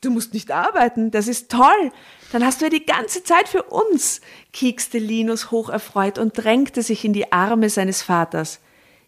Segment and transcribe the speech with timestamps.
[0.00, 1.90] Du musst nicht arbeiten, das ist toll.
[2.30, 4.20] Dann hast du ja die ganze Zeit für uns,
[4.52, 8.60] kiekste Linus hocherfreut und drängte sich in die Arme seines Vaters.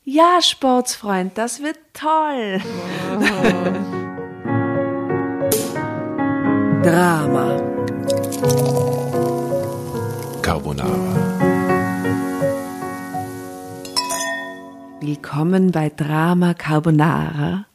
[0.05, 2.61] Ja, Sportsfreund, das wird toll.
[6.83, 7.61] Drama.
[10.43, 11.51] Carbonara.
[15.01, 17.67] Willkommen bei Drama Carbonara.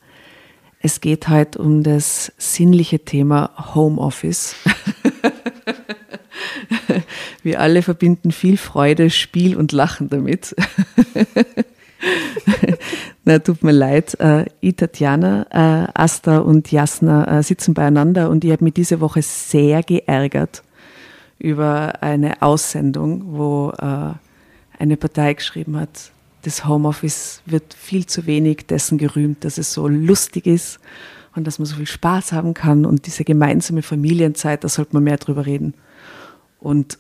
[0.86, 4.56] Es geht heute um das sinnliche Thema Homeoffice.
[7.42, 10.56] Wir alle verbinden viel Freude, Spiel und Lachen damit.
[13.26, 14.20] Na, tut mir leid.
[14.20, 19.02] Äh, ich, Tatjana, äh, Asta und Jasna äh, sitzen beieinander und ich habe mich diese
[19.02, 20.62] Woche sehr geärgert
[21.40, 24.14] über eine Aussendung, wo äh,
[24.78, 26.12] eine Partei geschrieben hat,
[26.46, 30.80] das Homeoffice wird viel zu wenig dessen gerühmt, dass es so lustig ist
[31.36, 35.04] und dass man so viel Spaß haben kann und diese gemeinsame Familienzeit, da sollte man
[35.04, 35.74] mehr drüber reden.
[36.60, 37.00] Und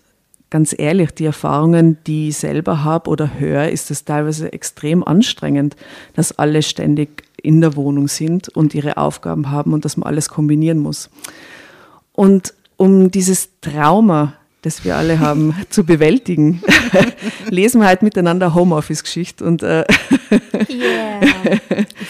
[0.50, 5.76] ganz ehrlich, die Erfahrungen, die ich selber habe oder höre, ist es teilweise extrem anstrengend,
[6.16, 10.30] dass alle ständig in der Wohnung sind und ihre Aufgaben haben und dass man alles
[10.30, 11.12] kombinieren muss.
[12.14, 14.34] Und um dieses Trauma
[14.66, 16.62] das wir alle haben, zu bewältigen,
[17.50, 19.86] lesen wir halt miteinander Homeoffice-Geschichte und äh,
[20.70, 21.22] yeah.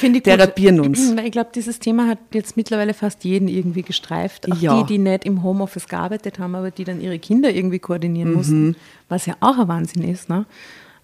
[0.23, 1.13] therapieren uns.
[1.23, 4.49] Ich glaube, dieses Thema hat jetzt mittlerweile fast jeden irgendwie gestreift.
[4.51, 4.81] Auch ja.
[4.81, 8.35] die, die nicht im Homeoffice gearbeitet haben, aber die dann ihre Kinder irgendwie koordinieren mhm.
[8.37, 8.75] mussten,
[9.09, 10.29] was ja auch ein Wahnsinn ist.
[10.29, 10.45] Ne?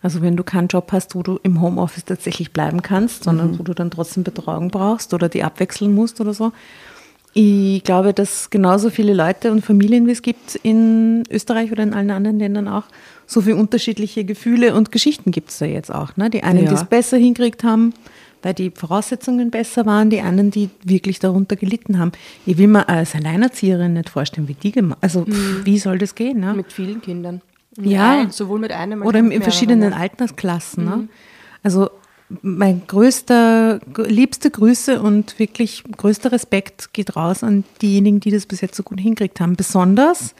[0.01, 3.59] Also wenn du keinen Job hast, wo du im Homeoffice tatsächlich bleiben kannst, sondern mhm.
[3.59, 6.53] wo du dann trotzdem Betreuung brauchst oder die abwechseln musst oder so,
[7.33, 11.93] ich glaube, dass genauso viele Leute und Familien, wie es gibt in Österreich oder in
[11.93, 12.83] allen anderen Ländern auch,
[13.25, 16.17] so viele unterschiedliche Gefühle und Geschichten gibt es da jetzt auch.
[16.17, 16.29] Ne?
[16.29, 16.69] Die einen, ja.
[16.69, 17.93] die es besser hinkriegt haben,
[18.41, 22.11] weil die Voraussetzungen besser waren, die anderen, die wirklich darunter gelitten haben.
[22.45, 25.61] Ich will mir als Alleinerzieherin nicht vorstellen, wie die gemacht Also, mhm.
[25.63, 26.41] wie soll das gehen?
[26.41, 26.53] Ne?
[26.53, 27.41] Mit vielen Kindern.
[27.79, 30.83] Ja, ein, sowohl mit einem als Oder in verschiedenen Altersklassen.
[30.83, 30.91] Ne?
[30.91, 31.01] Mhm.
[31.03, 31.07] Ne?
[31.63, 31.89] Also,
[32.41, 38.61] mein größter, liebste Grüße und wirklich größter Respekt geht raus an diejenigen, die das bis
[38.61, 39.55] jetzt so gut hingekriegt haben.
[39.55, 40.35] Besonders,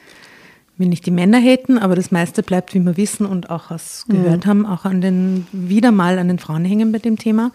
[0.78, 4.06] will nicht die Männer hätten, aber das meiste bleibt, wie wir wissen und auch aus
[4.10, 4.50] gehört mhm.
[4.50, 7.52] haben, auch an den, wieder mal an den Frauen hängen bei dem Thema.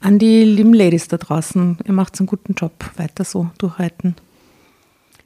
[0.00, 4.14] An die lieben Ladies da draußen, ihr macht einen guten Job, weiter so durchhalten.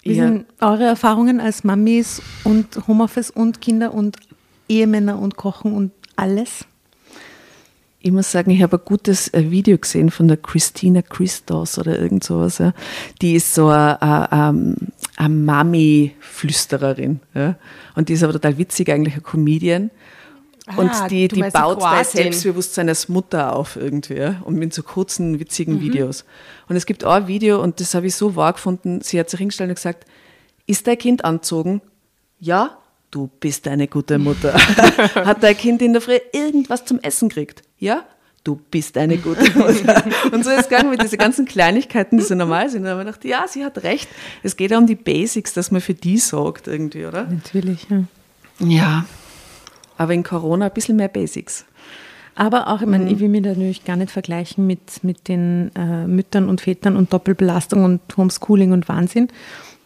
[0.03, 0.27] Wie ja.
[0.27, 4.17] sind eure Erfahrungen als Mamis und Homeoffice und Kinder und
[4.69, 6.67] Ehemänner und Kochen und alles?
[8.05, 11.99] Ich muss sagen, ich habe ein gutes äh, Video gesehen von der Christina Christos oder
[11.99, 12.59] irgend sowas.
[12.59, 12.75] Ja.
[13.23, 14.77] Die ist so eine, eine,
[15.17, 17.21] eine Mami-Flüstererin.
[17.33, 17.57] Ja.
[17.95, 19.91] Und die ist aber total witzig, eigentlich eine Comedian.
[20.77, 24.19] Und ah, die, die baut das Selbstbewusstsein als Mutter auf irgendwie.
[24.19, 24.43] Ja.
[24.45, 25.81] Und mit so kurzen, witzigen mhm.
[25.81, 26.27] Videos.
[26.69, 29.31] Und es gibt auch ein Video, und das habe ich so wahr gefunden, sie hat
[29.31, 30.05] sich hingestellt und gesagt,
[30.67, 31.81] ist dein Kind anzogen?
[32.39, 32.77] Ja,
[33.15, 34.55] du bist eine gute Mutter.
[35.15, 37.63] Hat dein Kind in der Früh irgendwas zum Essen gekriegt?
[37.79, 38.05] Ja?
[38.43, 40.05] Du bist eine gute Mutter.
[40.33, 42.81] Und so ist es gegangen mit diesen ganzen Kleinigkeiten, die so normal sind.
[42.81, 44.09] Und dann habe ich gedacht, ja, sie hat recht.
[44.43, 47.25] Es geht ja um die Basics, dass man für die sorgt irgendwie, oder?
[47.25, 48.05] Natürlich, ja.
[48.59, 49.07] Ja.
[49.97, 51.65] Aber in Corona ein bisschen mehr Basics.
[52.35, 53.11] Aber auch, ich meine, mhm.
[53.13, 56.97] ich will mich da natürlich gar nicht vergleichen mit, mit den äh, Müttern und Vätern
[56.97, 59.29] und Doppelbelastung und Homeschooling und Wahnsinn.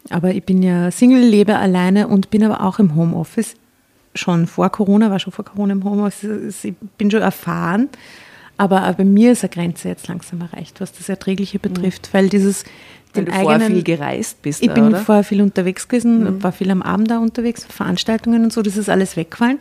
[0.09, 3.55] Aber ich bin ja Single, lebe alleine und bin aber auch im Homeoffice.
[4.15, 6.63] Schon vor Corona, war schon vor Corona im Homeoffice.
[6.63, 7.89] Ich bin schon erfahren.
[8.57, 12.17] Aber bei mir ist eine Grenze jetzt langsam erreicht, was das Erträgliche betrifft, mhm.
[12.17, 12.65] weil dieses
[13.15, 14.61] den weil du eigenen, vorher viel gereist bist.
[14.61, 14.97] Ich da, bin oder?
[14.99, 16.43] vorher viel unterwegs gewesen, mhm.
[16.43, 19.59] war viel am Abend da unterwegs, Veranstaltungen und so, das ist alles weggefallen.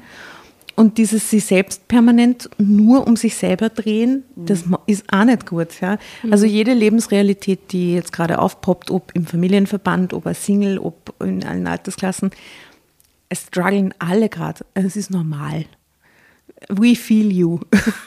[0.79, 4.77] Und dieses sich selbst permanent nur um sich selber drehen, das mhm.
[4.87, 5.81] ist auch nicht gut.
[5.81, 5.99] Ja?
[6.23, 6.33] Mhm.
[6.33, 11.43] Also jede Lebensrealität, die jetzt gerade aufpoppt, ob im Familienverband, ob als Single, ob in
[11.43, 12.31] allen Altersklassen,
[13.29, 14.65] es strugglen alle gerade.
[14.75, 15.65] Also es ist normal.
[16.69, 17.59] We feel you.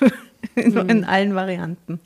[0.55, 0.89] in, mhm.
[0.89, 1.99] in, allen Varianten.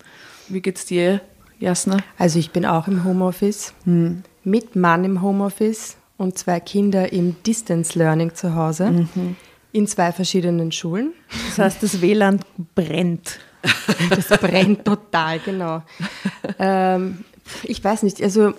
[0.50, 1.22] Wie geht's dir,
[1.60, 1.98] Jasna?
[2.18, 4.24] Also ich bin auch im Homeoffice, mhm.
[4.44, 8.90] mit Mann im Homeoffice und zwei Kinder im Distance Learning zu Hause.
[8.90, 9.36] Mhm.
[9.76, 11.12] In zwei verschiedenen Schulen.
[11.50, 12.40] Das heißt, das WLAN
[12.76, 13.40] brennt.
[14.10, 15.84] Das brennt total, genau.
[16.58, 17.26] Ähm,
[17.64, 18.54] ich weiß nicht, also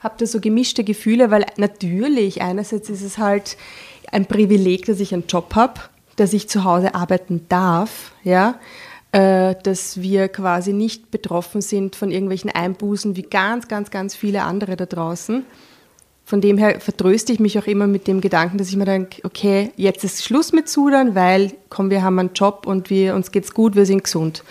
[0.00, 3.56] habe da so gemischte Gefühle, weil natürlich einerseits ist es halt
[4.10, 5.80] ein Privileg, dass ich einen Job habe,
[6.16, 8.58] dass ich zu Hause arbeiten darf, ja,
[9.12, 14.42] äh, dass wir quasi nicht betroffen sind von irgendwelchen Einbußen wie ganz, ganz, ganz viele
[14.42, 15.44] andere da draußen
[16.32, 19.20] von dem her vertröste ich mich auch immer mit dem Gedanken, dass ich mir denke,
[19.22, 23.32] okay, jetzt ist Schluss mit Sudern, weil komm, wir haben einen Job und wir, uns
[23.32, 24.42] geht's gut, wir sind gesund.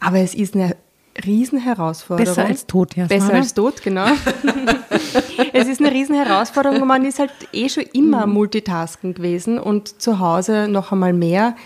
[0.00, 0.76] Aber es ist eine
[1.24, 2.34] Riesenherausforderung.
[2.34, 3.06] Besser als tot, ja.
[3.06, 4.04] Besser als tot, genau.
[5.54, 10.18] es ist eine Riesenherausforderung und man ist halt eh schon immer Multitasken gewesen und zu
[10.18, 11.56] Hause noch einmal mehr.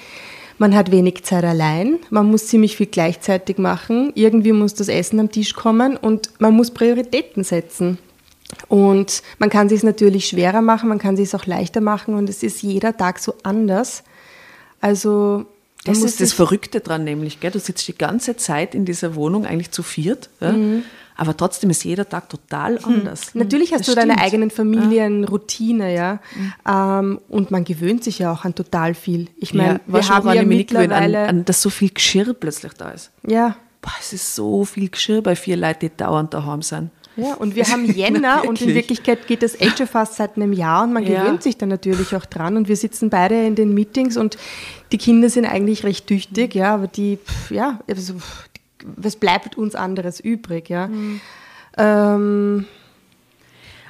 [0.59, 5.19] Man hat wenig Zeit allein, man muss ziemlich viel gleichzeitig machen, irgendwie muss das Essen
[5.19, 7.99] am Tisch kommen und man muss Prioritäten setzen.
[8.69, 12.15] Und man kann sich es natürlich schwerer machen, man kann sich es auch leichter machen
[12.15, 14.03] und es ist jeder Tag so anders.
[14.81, 15.45] Also
[15.85, 17.51] Das ist das sich- Verrückte dran nämlich, gell?
[17.51, 20.55] Du sitzt die ganze Zeit in dieser Wohnung eigentlich zu viert, ja?
[21.17, 23.35] aber trotzdem ist jeder Tag total anders.
[23.35, 24.25] Natürlich hast Das du deine stimmt.
[24.27, 26.21] eigenen Familienroutine, ja.
[26.67, 29.29] Ähm, und man gewöhnt sich ja auch an total viel.
[29.37, 31.27] Ich meine, ja, wir haben ja gewöhnt, an, mittlerweile.
[31.29, 33.11] an, dass so viel Geschirr plötzlich da ist.
[33.27, 36.91] ja, Boah, es ist so viel Geschirr bei vier Leuten, die dauernd daheim sind.
[37.19, 38.75] Ja, und wir haben Jänner und in Wirklich.
[38.75, 41.23] Wirklichkeit geht das echt schon fast seit einem Jahr und man Ja.
[41.25, 44.37] gewöhnt sich dann natürlich auch dran und wir sitzen beide in den Meetings und
[44.93, 48.15] die Kinder sind eigentlich recht tüchtig, ja, aber die, pf, ja, also,
[48.97, 50.87] was bleibt uns anderes übrig, ja.
[50.87, 51.21] Mhm.
[51.77, 52.65] Ähm,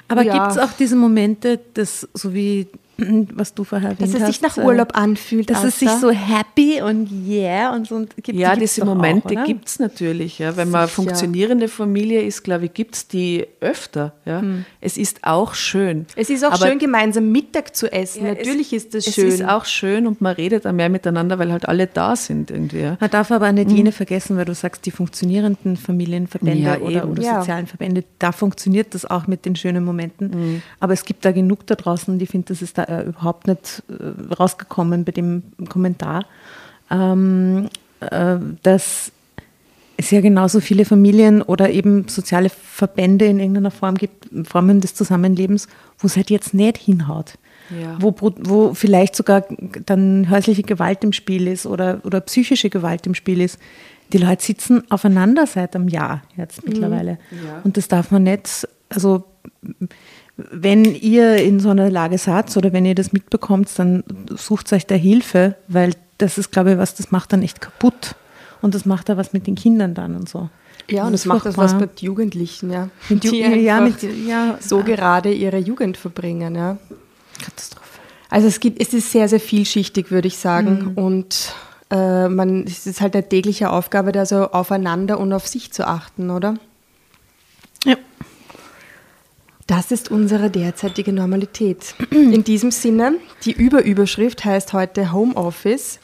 [0.07, 0.33] Aber Ja.
[0.33, 2.67] gibt es auch diese Momente, dass, so wie
[3.33, 5.49] was du vorher dass erwähnt es sich hast, nach äh, Urlaub anfühlt.
[5.49, 5.99] dass es sich Asta.
[6.01, 9.79] so happy und yeah und so und gibt, Ja, die gibt's diese Momente gibt es
[9.79, 10.39] natürlich.
[10.39, 10.55] Ja.
[10.57, 10.95] Wenn man eine Sicher.
[11.03, 14.13] funktionierende Familie ist, glaube ich, gibt es die öfter.
[14.25, 14.43] Ja.
[14.81, 16.05] Es ist auch schön.
[16.15, 18.25] Es ist auch Aber- schön, gemeinsam Mittag zu essen.
[18.25, 19.27] Ja, Natürlich es, ist das es schön.
[19.27, 22.79] ist auch schön und man redet auch mehr miteinander, weil halt alle da sind irgendwie.
[22.81, 22.97] Ja.
[22.99, 27.21] Man darf aber nicht jene vergessen, weil du sagst, die funktionierenden Familienverbände Ja, oder, oder
[27.23, 27.39] Ja.
[27.41, 30.61] sozialen Verbände, da funktioniert das auch mit den schönen Momenten.
[30.79, 33.83] Aber es gibt da genug da draußen, die finden, das ist da äh, überhaupt nicht
[33.89, 36.25] äh, rausgekommen bei dem Kommentar,
[36.89, 37.69] ähm,
[37.99, 39.11] äh, dass
[39.97, 44.95] es ja genauso viele Familien oder eben soziale Verbände in irgendeiner Form gibt, Formen des
[44.95, 47.33] Zusammenlebens, wo es halt jetzt nicht hinhaut.
[47.69, 47.97] Ja.
[47.99, 49.43] Wo, wo vielleicht sogar
[49.85, 53.59] dann häusliche Gewalt im Spiel ist oder, oder psychische Gewalt im Spiel ist.
[54.11, 57.19] Die Leute sitzen aufeinander seit einem Jahr jetzt mittlerweile.
[57.31, 57.61] Ja.
[57.63, 59.25] Und das darf man nicht, also
[60.51, 64.03] wenn ihr in so einer Lage seid oder wenn ihr das mitbekommt, dann
[64.35, 68.15] sucht euch da Hilfe, weil das ist, glaube ich, was, das macht dann echt kaputt.
[68.61, 70.49] Und das macht da was mit den Kindern dann und so.
[70.89, 72.89] ja, und ist macht das was mit Jugendlichen, ja.
[73.07, 74.57] Mit Ju- die ja, mit- ja.
[74.59, 76.77] so gerade ihre Jugend verbringen, ja.
[77.41, 77.85] Katastrophe.
[78.29, 80.91] Also es gibt, es ist sehr, sehr vielschichtig, würde ich sagen.
[80.95, 81.03] Mhm.
[81.03, 81.53] Und
[81.89, 85.87] äh, man, es ist halt eine tägliche Aufgabe, da so aufeinander und auf sich zu
[85.87, 86.55] achten, oder?
[87.85, 87.95] Ja.
[89.69, 91.93] Das ist unsere derzeitige Normalität.
[92.09, 95.99] In diesem Sinne, die Überüberschrift heißt heute Homeoffice.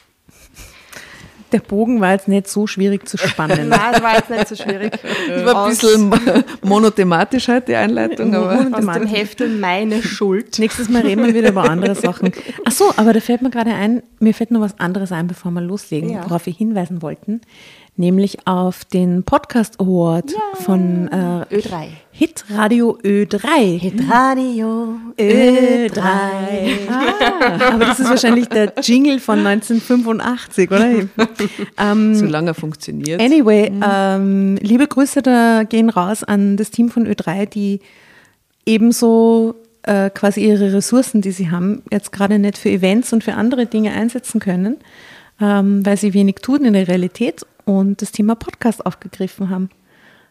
[1.50, 3.68] Der Bogen war jetzt nicht so schwierig zu spannen.
[3.68, 4.92] Nein, das war jetzt nicht so schwierig.
[5.28, 6.14] Das war ein bisschen
[6.62, 10.56] monothematisch heute, die Einleitung, aber aus dem Heftel Meine Schuld.
[10.60, 12.30] Nächstes Mal reden wir wieder über andere Sachen.
[12.64, 15.50] Ach so, aber da fällt mir gerade ein, mir fällt noch was anderes ein, bevor
[15.50, 16.24] wir loslegen, Ja.
[16.24, 17.40] worauf wir hinweisen wollten,
[17.98, 20.32] nämlich auf den Podcast Award
[20.64, 21.86] von äh, Ö3.
[22.12, 24.10] Hit Radio Ö3.
[24.10, 26.00] Radio Ö3.
[26.00, 30.90] Ah, aber das ist wahrscheinlich der Jingle von 1985, oder?
[31.78, 33.20] ähm, solange er funktioniert.
[33.20, 33.84] Anyway, Mhm.
[33.88, 37.80] ähm, liebe Grüße da gehen raus an das Team von Ö3, die
[38.64, 43.34] ebenso äh, quasi ihre Ressourcen, die sie haben, jetzt gerade nicht für Events und für
[43.34, 44.78] andere Dinge einsetzen können,
[45.40, 49.68] ähm, weil sie wenig tun in der Realität und das Thema Podcast aufgegriffen haben.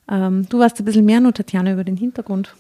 [0.10, 2.56] Ähm, du warst ein bisschen mehr nur, Tatjana, über den Hintergrund.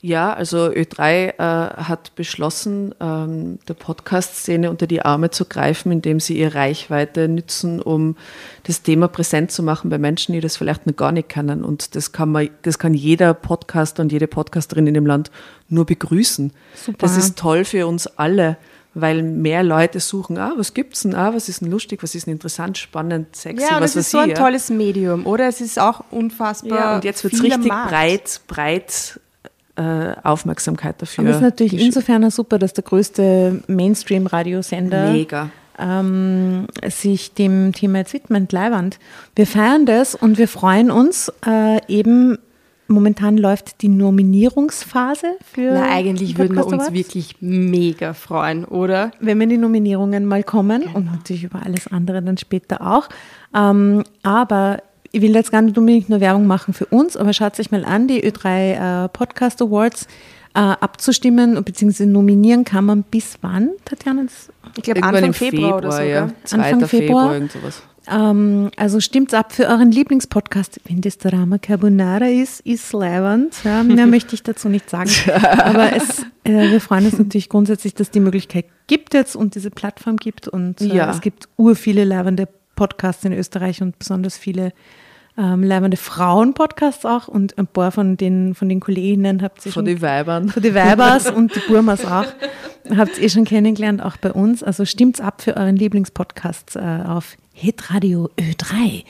[0.00, 6.20] Ja, also Ö3 äh, hat beschlossen, ähm, der Podcast-Szene unter die Arme zu greifen, indem
[6.20, 8.16] sie ihre Reichweite nützen, um
[8.64, 11.64] das Thema präsent zu machen bei Menschen, die das vielleicht noch gar nicht kennen.
[11.64, 15.30] Und das kann man, das kann jeder Podcaster und jede Podcasterin in dem Land
[15.70, 16.52] nur begrüßen.
[16.74, 16.98] Super.
[16.98, 18.58] Das ist toll für uns alle,
[18.94, 22.26] weil mehr Leute suchen, ah, was gibt's denn, ah, was ist denn lustig, was ist
[22.26, 24.34] denn interessant, spannend, sexy, Ja, und was es ist so ein ja.
[24.36, 25.48] tolles Medium, oder?
[25.48, 26.78] Es ist auch unfassbar.
[26.78, 27.90] Ja, und jetzt wird es viel am richtig Markt.
[27.90, 29.20] breit, breit
[29.76, 31.22] äh, Aufmerksamkeit dafür.
[31.22, 35.12] Aber es ist natürlich insofern auch super, dass der größte Mainstream-Radiosender
[35.78, 38.98] ähm, sich dem Thema jetzt widmet, Leiwand.
[39.34, 42.38] Wir feiern das und wir freuen uns äh, eben.
[42.86, 45.72] Momentan läuft die Nominierungsphase für.
[45.72, 46.92] Na, eigentlich würden wir uns Awards.
[46.92, 49.10] wirklich mega freuen, oder?
[49.20, 53.08] wenn wir die Nominierungen mal kommen und natürlich über alles andere dann später auch.
[53.54, 57.58] Ähm, aber ich will jetzt gar nicht unbedingt nur Werbung machen für uns, aber schaut
[57.58, 60.06] euch mal an, die Ö3 äh, Podcast Awards
[60.54, 64.26] äh, abzustimmen beziehungsweise nominieren kann man bis wann, Tatjana?
[64.76, 66.02] Ich glaube Anfang im Februar, oder so.
[66.02, 66.26] ja.
[66.26, 66.34] gell?
[66.44, 66.56] 2.
[66.56, 67.34] Anfang Februar, Februar.
[67.34, 67.82] irgend sowas.
[68.10, 70.80] Ähm, also stimmt's ab für euren Lieblingspodcast.
[70.84, 73.54] Wenn das Drama Carbonara ist, ist leiwand.
[73.64, 75.10] Ja, mehr möchte ich dazu nicht sagen.
[75.58, 79.70] Aber es, äh, wir freuen uns natürlich grundsätzlich, dass die Möglichkeit gibt jetzt und diese
[79.70, 80.48] Plattform gibt.
[80.48, 81.10] Und äh, Ja.
[81.10, 84.72] es gibt ur viele leibende Podcasts in Österreich und besonders viele
[85.36, 89.80] ähm, leibende Frauen-Podcasts auch und ein paar von den, von den Kolleginnen habt ihr Von
[89.80, 90.48] schon den Weibern.
[90.48, 92.26] von die Weibers und die Burmas auch.
[92.98, 94.62] Habt ihr schon kennengelernt, auch bei uns.
[94.62, 99.04] Also stimmt's ab für euren Lieblingspodcast äh, auf Hitradio Ö3,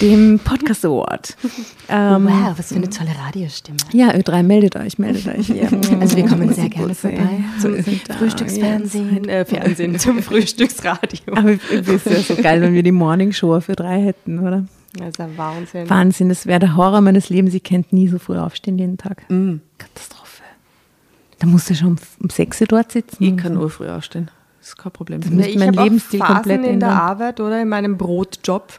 [0.00, 1.36] dem Podcast Award.
[1.92, 3.78] Ähm, wow, was für eine tolle Radiostimme.
[3.92, 5.48] Ja, Ö3, meldet euch, meldet euch.
[5.56, 5.68] Ja.
[6.00, 7.74] Also wir kommen sehr gerne vorbei zum
[8.16, 11.34] Frühstücksfernsehen, äh, Fernsehen, zum Frühstücksradio.
[11.34, 14.64] Aber es wäre so geil, wenn wir die Morning Show für drei hätten, oder?
[14.94, 15.88] Das ist ein Wahnsinn.
[15.88, 17.54] Wahnsinn, das wäre der Horror meines Lebens.
[17.54, 19.24] Ich könnte nie so früh aufstehen jeden Tag.
[19.78, 20.42] Katastrophe.
[21.38, 23.22] Da musst du schon um, um 6 Uhr dort sitzen.
[23.22, 24.30] Ich kann nur früh aufstehen.
[24.58, 25.20] Das ist kein Problem.
[25.20, 26.90] Das müsste ich mein habe auch Lebensstil Phasen komplett in der.
[26.90, 28.78] Arbeit oder in meinem Brotjob,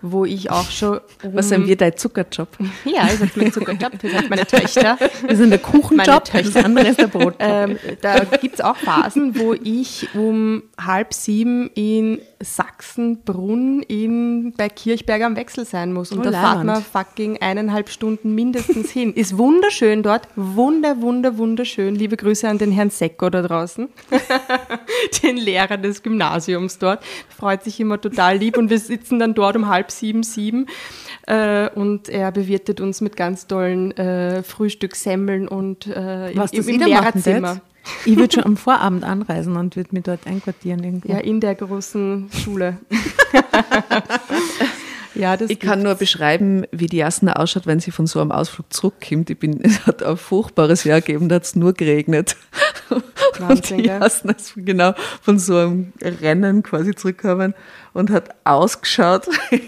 [0.00, 1.00] wo ich auch schon.
[1.22, 2.48] Was sind wir dein Zuckerjob?
[2.84, 4.96] Ja, ich habe mein Zuckerjob, das hat meine Töchter.
[5.26, 7.34] Wir sind der Kuchenjob, das andere ist der Brot.
[7.40, 14.68] Ähm, da gibt es auch Phasen, wo ich um halb sieben in Sachsenbrunn in, bei
[14.68, 16.12] Kirchberg am Wechsel sein muss.
[16.12, 19.12] Und Oh, da fahrt man fucking eineinhalb Stunden mindestens hin.
[19.12, 20.28] Ist wunderschön dort.
[20.36, 21.94] Wunder, wunder, wunderschön.
[21.96, 23.88] Liebe Grüße an den Herrn Secko da draußen.
[25.22, 27.02] den Lehrer des Gymnasiums dort.
[27.28, 28.56] Freut sich immer total lieb.
[28.56, 30.66] Und wir sitzen dann dort um halb sieben, sieben.
[31.26, 36.80] Äh, und er bewirtet uns mit ganz tollen äh, Frühstückssemmeln und äh, Was im, im
[36.80, 37.60] Lehrerzimmer.
[38.04, 41.12] Ich würde schon am Vorabend anreisen und würde mich dort einquartieren irgendwo.
[41.12, 42.78] Ja, in der großen Schule.
[45.14, 48.32] ja, das Ich kann nur beschreiben, wie die Jasna ausschaut, wenn sie von so einem
[48.32, 49.30] Ausflug zurückkommt.
[49.30, 52.36] Ich bin, es hat ein furchtbares Jahr gegeben, da hat es nur geregnet.
[53.38, 53.88] Wahnsinn, und die?
[53.88, 57.54] Jasna ist genau von so einem Rennen quasi zurückgekommen
[57.92, 59.28] und hat ausgeschaut.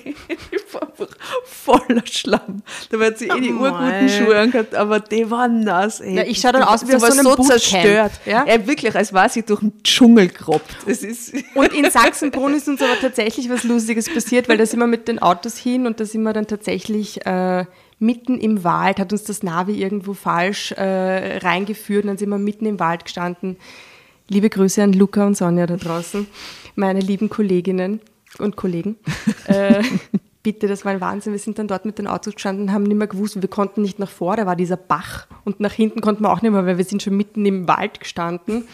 [1.65, 2.63] voller Schlamm.
[2.91, 4.09] Da hat sie eh die Oh urguten mei.
[4.09, 6.01] Schuhe angehabt, aber die waren nass.
[6.01, 6.17] Ey.
[6.17, 8.13] Ja, ich schau dann Die- aus wie aus so so zerstört.
[8.27, 8.45] ja?
[8.47, 10.77] Ja, wirklich, als war sie durch den Dschungel gerobbt.
[10.87, 14.81] Es ist Und in Sachsenbrunn ist uns aber tatsächlich was Lustiges passiert, weil da sind
[14.81, 17.65] wir mit den Autos hin und da sind wir dann tatsächlich äh,
[17.99, 22.39] mitten im Wald, hat uns das Navi irgendwo falsch äh, reingeführt und dann sind wir
[22.39, 23.57] mitten im Wald gestanden.
[24.29, 26.27] Liebe Grüße an Luca und Sonja da draußen,
[26.77, 28.01] meine lieben Kolleginnen
[28.39, 28.97] und Kollegen.
[29.47, 29.83] Äh,
[30.43, 31.33] bitte, das war ein Wahnsinn.
[31.33, 33.99] Wir sind dann dort mit den Autos gestanden, haben nicht mehr gewusst, wir konnten nicht
[33.99, 36.79] nach vor, da war dieser Bach und nach hinten konnten wir auch nicht mehr, weil
[36.79, 38.65] wir sind schon mitten im Wald gestanden.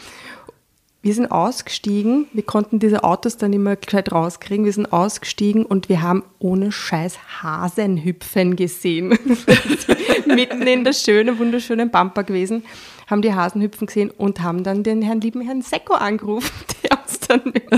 [1.06, 5.88] Wir sind ausgestiegen, wir konnten diese Autos dann immer gescheit rauskriegen, wir sind ausgestiegen und
[5.88, 9.10] wir haben ohne Scheiß Hasenhüpfen gesehen.
[10.26, 12.64] Mitten in der schönen, wunderschönen Pampa gewesen,
[13.06, 16.50] haben die Hasenhüpfen gesehen und haben dann den Herrn lieben Herrn Secko angerufen,
[16.82, 17.68] der dann mit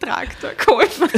[0.00, 1.14] Traktor geholfen hat.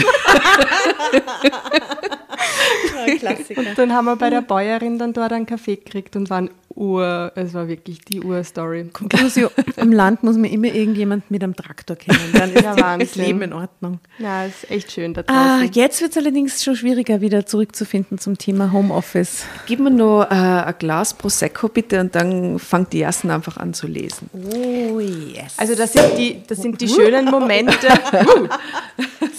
[3.57, 7.33] Und dann haben wir bei der Bäuerin dann dort einen Kaffee gekriegt und waren Ur,
[7.35, 8.89] es war wirklich die Urstory.
[8.93, 12.19] Conclusio, im Land muss man immer irgendjemand mit einem Traktor kennen.
[12.33, 13.17] Dann ist Ja, das.
[13.17, 13.99] Leben in Ordnung.
[14.19, 15.73] Ja, ist echt schön da Ah, draußen.
[15.75, 19.45] jetzt wird es allerdings schon schwieriger, wieder zurückzufinden zum Thema Homeoffice.
[19.67, 23.75] Gib mir nur äh, ein Glas Prosecco bitte und dann fängt die Jassen einfach an
[23.75, 24.31] zu lesen.
[24.33, 25.55] Oh yes.
[25.59, 27.89] Also das sind die, das sind die schönen Momente.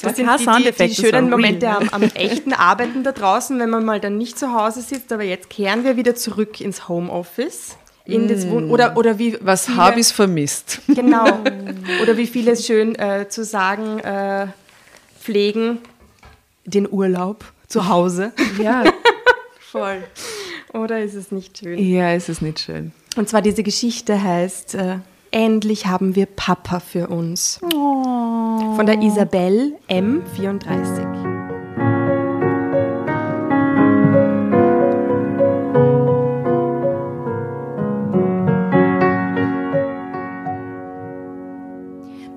[0.04, 1.30] Das sind die, die, die schönen.
[1.30, 5.12] Momente am, am echten Arbeiten da draußen, wenn man mal dann nicht zu Hause sitzt.
[5.12, 7.21] Aber jetzt kehren wir wieder zurück ins Homeoffice.
[8.06, 10.82] In das Wohn oder, oder wie Was habe ich vermisst?
[10.88, 11.26] Genau.
[12.02, 14.48] Oder wie viele es schön äh, zu sagen äh,
[15.20, 15.78] pflegen,
[16.66, 18.32] den Urlaub zu Hause.
[18.62, 18.84] Ja,
[19.60, 20.04] Voll.
[20.74, 21.78] Oder ist es nicht schön?
[21.80, 22.92] ja, es ist nicht schön.
[23.16, 24.98] Und zwar diese Geschichte heißt äh,
[25.32, 27.60] Endlich haben wir Papa für uns.
[27.62, 31.51] Von der Isabel M34.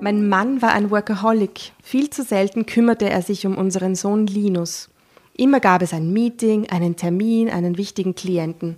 [0.05, 1.71] Mein Mann war ein Workaholic.
[1.81, 4.87] Viel zu selten kümmerte er sich um unseren Sohn Linus.
[5.35, 8.75] Immer gab es ein Meeting, einen Termin, einen wichtigen Klienten.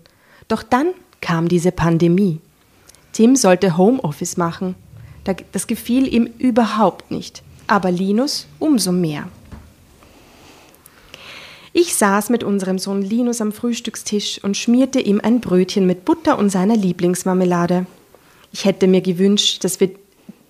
[0.47, 2.39] Doch dann kam diese Pandemie.
[3.11, 4.75] Tim sollte Homeoffice machen.
[5.25, 7.43] Da- Das gefiel ihm überhaupt nicht.
[7.67, 9.27] Aber Linus umso mehr.
[11.73, 16.39] Ich saß mit unserem Sohn Linus am Frühstückstisch und schmierte ihm ein Brötchen mit Butter
[16.39, 17.85] und seiner Lieblingsmarmelade.
[18.53, 19.89] Ich hätte mir gewünscht, dass wir,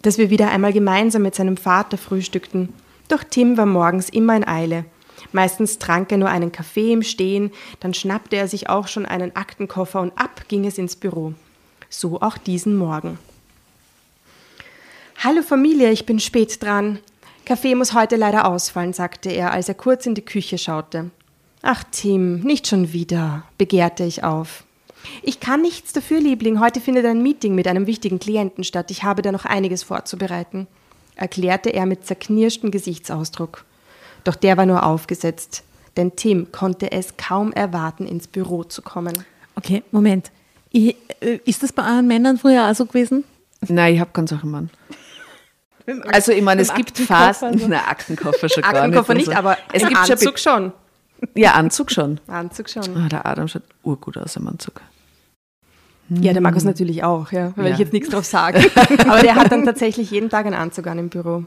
[0.02, 2.74] dass wir wieder einmal gemeinsam mit seinem Vater frühstückten.
[3.08, 4.86] Doch Tim war morgens immer in Eile.
[5.32, 9.36] Meistens trank er nur einen Kaffee im Stehen, dann schnappte er sich auch schon einen
[9.36, 11.34] Aktenkoffer und ab ging es ins Büro.
[11.90, 13.18] So auch diesen Morgen.
[15.20, 17.00] Hallo Familie, ich bin spät dran.
[17.46, 21.12] Kaffee muss heute leider ausfallen, sagte er, als er kurz in die Küche schaute.
[21.62, 24.64] Ach Tim, nicht schon wieder, begehrte ich auf.
[25.24, 26.60] Ich kann nichts dafür, Liebling.
[26.60, 28.92] Heute findet ein Meeting mit einem wichtigen Klienten statt.
[28.92, 30.68] Ich habe da noch einiges vorzubereiten,
[31.16, 33.66] erklärte er mit zerknirschtem Gesichtsausdruck.
[34.24, 35.64] Doch der war nur aufgesetzt.
[35.96, 39.14] denn Tim konnte es kaum erwarten, ins Büro zu kommen.
[39.56, 40.32] Okay, Moment.
[40.72, 43.24] Ich, äh, ist das bei euren Männern früher auch so gewesen?
[43.68, 44.70] Nein, ich habe ganz auch einen Mann.
[46.12, 47.66] Also ich meine, es gibt Phasen, so.
[47.70, 49.28] na Aktenkoffer schon gar Aktenkoffer nicht.
[49.28, 49.50] nicht, also.
[49.50, 50.74] aber es im gibt schon Anzug schon.
[51.34, 52.20] Ja, Anzug schon.
[52.28, 52.96] Anzug schon.
[52.98, 54.82] Ah, der Adam schaut urgut aus im Anzug.
[56.10, 57.74] Ja, der Markus natürlich auch, ja, weil Ja.
[57.74, 58.60] ich jetzt nichts drauf sage.
[59.08, 61.44] Aber der hat dann tatsächlich jeden Tag einen Anzug an im Büro.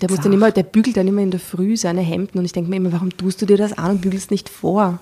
[0.00, 2.52] Der, muss dann immer, der bügelt dann immer in der Früh seine Hemden und ich
[2.52, 4.98] denke mir immer, warum tust du dir das an und bügelst nicht vor?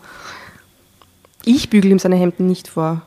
[1.44, 3.02] Ich bügel ihm seine Hemden nicht vor.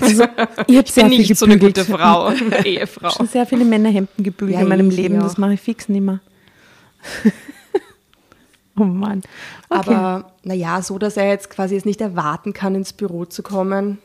[0.00, 0.24] Also,
[0.68, 1.78] ich habe sehr viel gebügelt.
[1.78, 3.10] Frau, Ich habe Ehefrau.
[3.10, 5.18] schon sehr viele Männerhemden gebügelt Ja, in meinem ich Leben.
[5.18, 5.24] auch.
[5.24, 6.20] Das mache ich fix nicht mehr.
[8.78, 9.22] Oh Mann.
[9.68, 9.90] Okay.
[9.90, 13.98] Aber naja, so, dass er jetzt quasi es nicht erwarten kann, ins Büro zu kommen,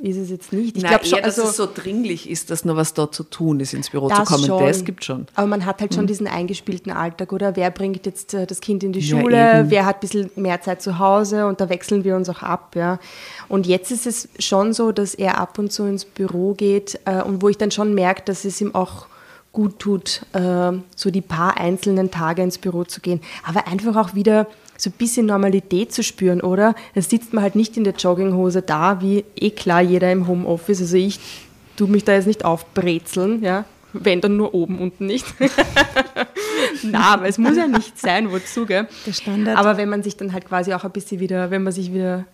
[0.00, 0.76] ist es jetzt nicht.
[0.76, 3.22] Ich glaube schon, eher, dass also, es so dringlich ist, dass noch was da zu
[3.22, 4.44] tun ist, ins Büro zu kommen.
[4.44, 4.66] schon.
[4.66, 5.26] Das gibt schon.
[5.36, 7.54] Aber man hat halt schon diesen eingespielten Alltag, oder?
[7.54, 9.60] Wer bringt jetzt äh, das Kind in die Ja, Schule?
[9.60, 9.70] eben.
[9.70, 11.46] wer hat ein bisschen mehr Zeit zu Hause?
[11.46, 12.98] Und da wechseln wir uns auch ab, ja.
[13.48, 17.22] Und jetzt ist es schon so, dass er ab und zu ins Büro geht äh,
[17.22, 19.06] und wo ich dann schon merke, dass es ihm auch
[19.54, 23.20] gut tut, äh, so die paar einzelnen Tage ins Büro zu gehen.
[23.46, 24.46] Aber einfach auch wieder
[24.76, 26.74] so ein bisschen Normalität zu spüren, oder?
[26.94, 30.80] Dann sitzt man halt nicht in der Jogginghose da, wie eh klar jeder im Homeoffice.
[30.80, 31.20] Also ich
[31.76, 33.64] tue mich da jetzt nicht aufbrezeln, ja.
[33.92, 35.24] Wenn dann nur oben, unten nicht.
[36.82, 38.88] Na, aber es muss ja nicht sein, wozu, gell?
[39.06, 39.56] Der Standard.
[39.56, 42.24] Aber wenn man sich dann halt quasi auch ein bisschen wieder, wenn man sich wieder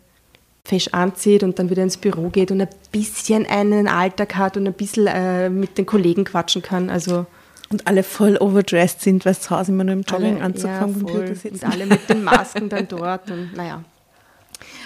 [0.70, 4.68] fesch anzieht und dann wieder ins Büro geht und ein bisschen einen Alltag hat und
[4.68, 7.26] ein bisschen äh, mit den Kollegen quatschen kann, also
[7.70, 10.92] und alle voll overdressed sind, weil zu Hause immer nur im Jogginganzug vom.
[10.92, 11.64] Computer und sitzen.
[11.64, 13.84] alle mit den Masken dann dort und naja.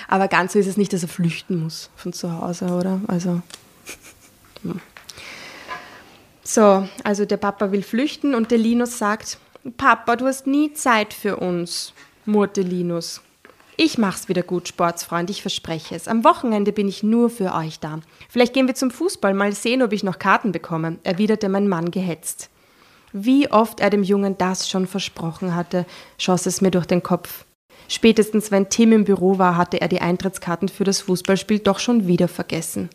[0.08, 3.00] Aber ganz so ist es nicht, dass er flüchten muss von zu Hause, oder?
[3.06, 3.42] Also.
[4.62, 4.80] hm.
[6.42, 9.38] So, also der Papa will flüchten und der Linus sagt,
[9.78, 11.94] Papa, du hast nie Zeit für uns,
[12.26, 13.22] murrte Linus.
[13.76, 16.06] Ich mach's wieder gut, Sportsfreund, ich verspreche es.
[16.06, 17.98] Am Wochenende bin ich nur für euch da.
[18.28, 21.90] Vielleicht gehen wir zum Fußball, mal sehen, ob ich noch Karten bekomme, erwiderte mein Mann
[21.90, 22.50] gehetzt.
[23.12, 25.87] Wie oft er dem Jungen das schon versprochen hatte,
[26.18, 27.44] schoss es mir durch den Kopf.
[27.88, 32.06] Spätestens wenn Tim im Büro war, hatte er die Eintrittskarten für das Fußballspiel doch schon
[32.06, 32.90] wieder vergessen.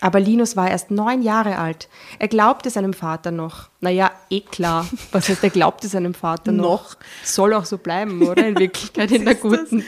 [0.00, 1.88] Aber Linus war erst neun Jahre alt.
[2.18, 3.70] Er glaubte seinem Vater noch.
[3.80, 4.86] Naja, eh klar.
[5.10, 6.64] Was heißt, er glaubte seinem Vater noch?
[6.64, 6.96] Noch.
[7.24, 8.46] Soll auch so bleiben, oder?
[8.46, 9.84] In Wirklichkeit in der guten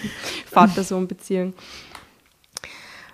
[0.50, 1.52] Vater-Sohn-Beziehung.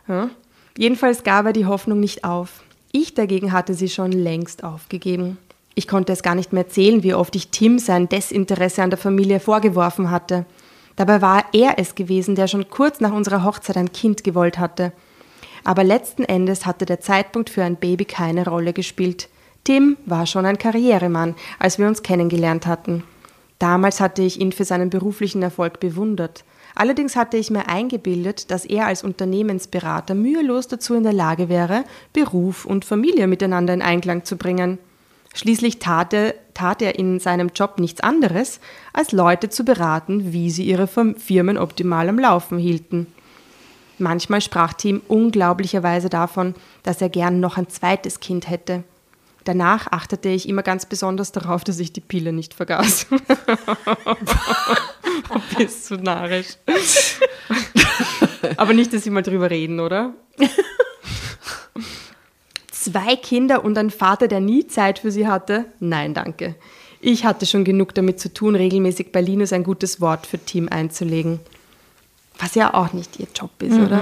[0.07, 0.31] Ja.
[0.77, 2.63] Jedenfalls gab er die Hoffnung nicht auf.
[2.93, 5.39] Ich dagegen hatte sie schon längst aufgegeben.
[5.75, 8.99] Ich konnte es gar nicht mehr erzählen, wie oft ich Tim sein Desinteresse an der
[8.99, 10.47] Familie vorgeworfen hatte.
[10.95, 14.93] Dabei war er es gewesen, der schon kurz nach unserer Hochzeit ein Kind gewollt hatte.
[15.65, 19.29] Aber letzten Endes hatte der Zeitpunkt für ein Baby keine Rolle gespielt.
[19.65, 23.03] Tim war schon ein Karrieremann, als wir uns kennengelernt hatten.
[23.59, 26.45] Damals hatte ich ihn für seinen beruflichen Erfolg bewundert.
[26.75, 31.85] Allerdings hatte ich mir eingebildet, dass er als Unternehmensberater mühelos dazu in der Lage wäre,
[32.13, 34.79] Beruf und Familie miteinander in Einklang zu bringen.
[35.35, 38.61] Schließlich tat er, tat er in seinem Job nichts anderes,
[38.93, 43.07] als Leute zu beraten, wie sie ihre Firm- Firmen optimal am Laufen hielten.
[43.99, 48.85] Manchmal sprach Tim unglaublicherweise davon, dass er gern noch ein zweites Kind hätte.
[49.45, 53.07] Danach achtete ich immer ganz besonders darauf, dass ich die Pille nicht vergaß.
[55.59, 56.57] Bist du narrisch.
[58.57, 60.15] Aber nicht, dass sie mal drüber reden, oder?
[62.71, 65.67] Zwei Kinder und ein Vater, der nie Zeit für sie hatte?
[65.79, 66.55] Nein, danke.
[67.01, 70.71] Ich hatte schon genug damit zu tun, regelmäßig bei Linus ein gutes Wort für Tim
[70.71, 71.41] einzulegen.
[72.39, 74.01] Was ja auch nicht ihr Job ist, oder?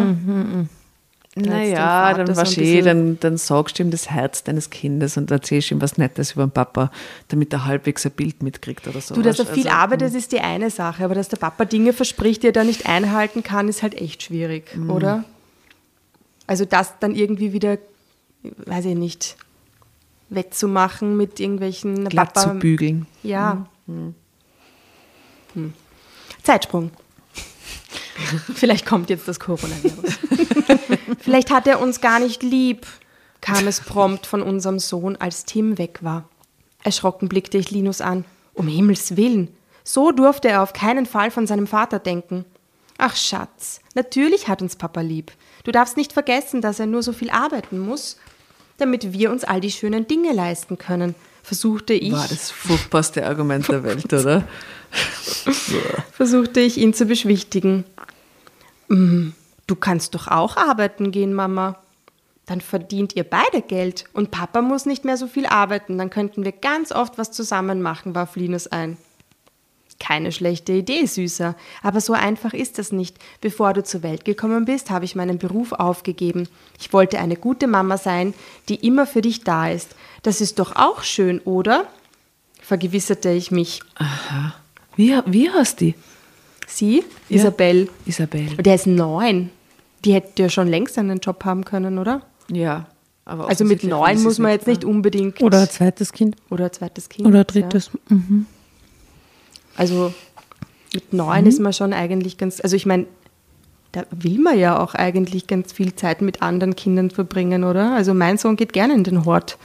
[1.35, 3.83] Da jetzt den Naja, Vater dann so warst ein du eh, dann, dann sagst du
[3.83, 6.91] ihm das Herz deines Kindes und erzählst ihm was Nettes über den Papa,
[7.29, 9.15] damit er halbwegs ein Bild mitkriegt oder so.
[9.15, 11.95] Du, dass er viel Also, arbeitet, ist die eine Sache, aber dass der Papa Dinge
[11.95, 14.91] verspricht, die er da nicht einhalten kann, ist halt echt schwierig, Mhm.
[14.91, 15.25] oder?
[16.47, 17.79] Also das dann irgendwie wieder,
[18.67, 19.37] weiß ich nicht,
[20.29, 23.07] wettzumachen mit irgendwelchen glatt zu bügeln.
[23.23, 23.67] Ja.
[23.87, 24.15] Hm.
[26.43, 26.91] Zeitsprung.
[28.55, 30.19] Vielleicht kommt jetzt das Coronavirus.
[31.21, 32.87] Vielleicht hat er uns gar nicht lieb,
[33.41, 36.29] kam es prompt von unserem Sohn, als Tim weg war.
[36.83, 38.25] Erschrocken blickte ich Linus an.
[38.55, 39.49] Um Himmels Willen.
[39.85, 42.45] So durfte er auf keinen Fall von seinem Vater denken.
[42.99, 45.33] Ach Schatz, natürlich hat uns Papa lieb.
[45.65, 48.19] Du darfst nicht vergessen, dass er nur so viel arbeiten muss,
[48.77, 53.67] damit wir uns all die schönen Dinge leisten können, versuchte ich, War das furchtbarste Argument
[53.69, 54.45] der Welt, oder?
[56.13, 57.85] versuchte ich ihn zu beschwichtigen.
[58.89, 59.31] "Mm,
[59.69, 61.79] Du kannst doch auch arbeiten gehen, Mama.
[62.47, 65.97] Dann verdient ihr beide Geld und Papa muss nicht mehr so viel arbeiten.
[65.97, 68.99] Dann könnten wir ganz oft was zusammen machen, warf Linus ein.
[70.01, 71.55] Keine schlechte Idee, Süßer.
[71.83, 73.17] Aber so einfach ist das nicht.
[73.41, 76.49] Bevor du zur Welt gekommen bist, habe ich meinen Beruf aufgegeben.
[76.81, 78.35] Ich wollte eine gute Mama sein,
[78.69, 79.95] die immer für dich da ist.
[80.25, 81.87] Das ist doch auch schön, oder?
[82.61, 83.81] Vergewisserte ich mich.
[83.95, 84.55] Aha.
[84.97, 85.95] Wie, wie heißt die?
[86.67, 87.89] Sie, Isabel.
[88.07, 88.47] Isabel.
[88.59, 89.51] Der ist neun.
[90.05, 92.23] Die hätte ja schon längst einen Job haben können, oder?
[92.51, 92.87] Ja.
[93.25, 95.41] Aber Also mit neun muss man jetzt nicht unbedingt.
[95.43, 96.37] Oder ein zweites Kind.
[96.51, 97.29] oder ein zweites Kind.
[97.29, 97.45] Oder Ja.
[97.45, 97.91] drittes.
[98.09, 98.47] Mhm.
[99.77, 100.13] Also
[100.93, 103.07] mit neun ist man schon eigentlich ganz, also ich meine,
[103.93, 107.95] da will man ja auch eigentlich ganz viel Zeit mit anderen Kindern verbringen, oder?
[107.95, 109.59] Also mein Sohn geht gerne in den Hort.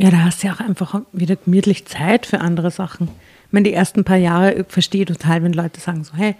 [0.00, 3.08] Ja, da hast du ja auch einfach wieder gemütlich Zeit für andere Sachen.
[3.46, 6.36] Ich meine, die ersten paar Jahre ich verstehe total, wenn Leute sagen so, hey,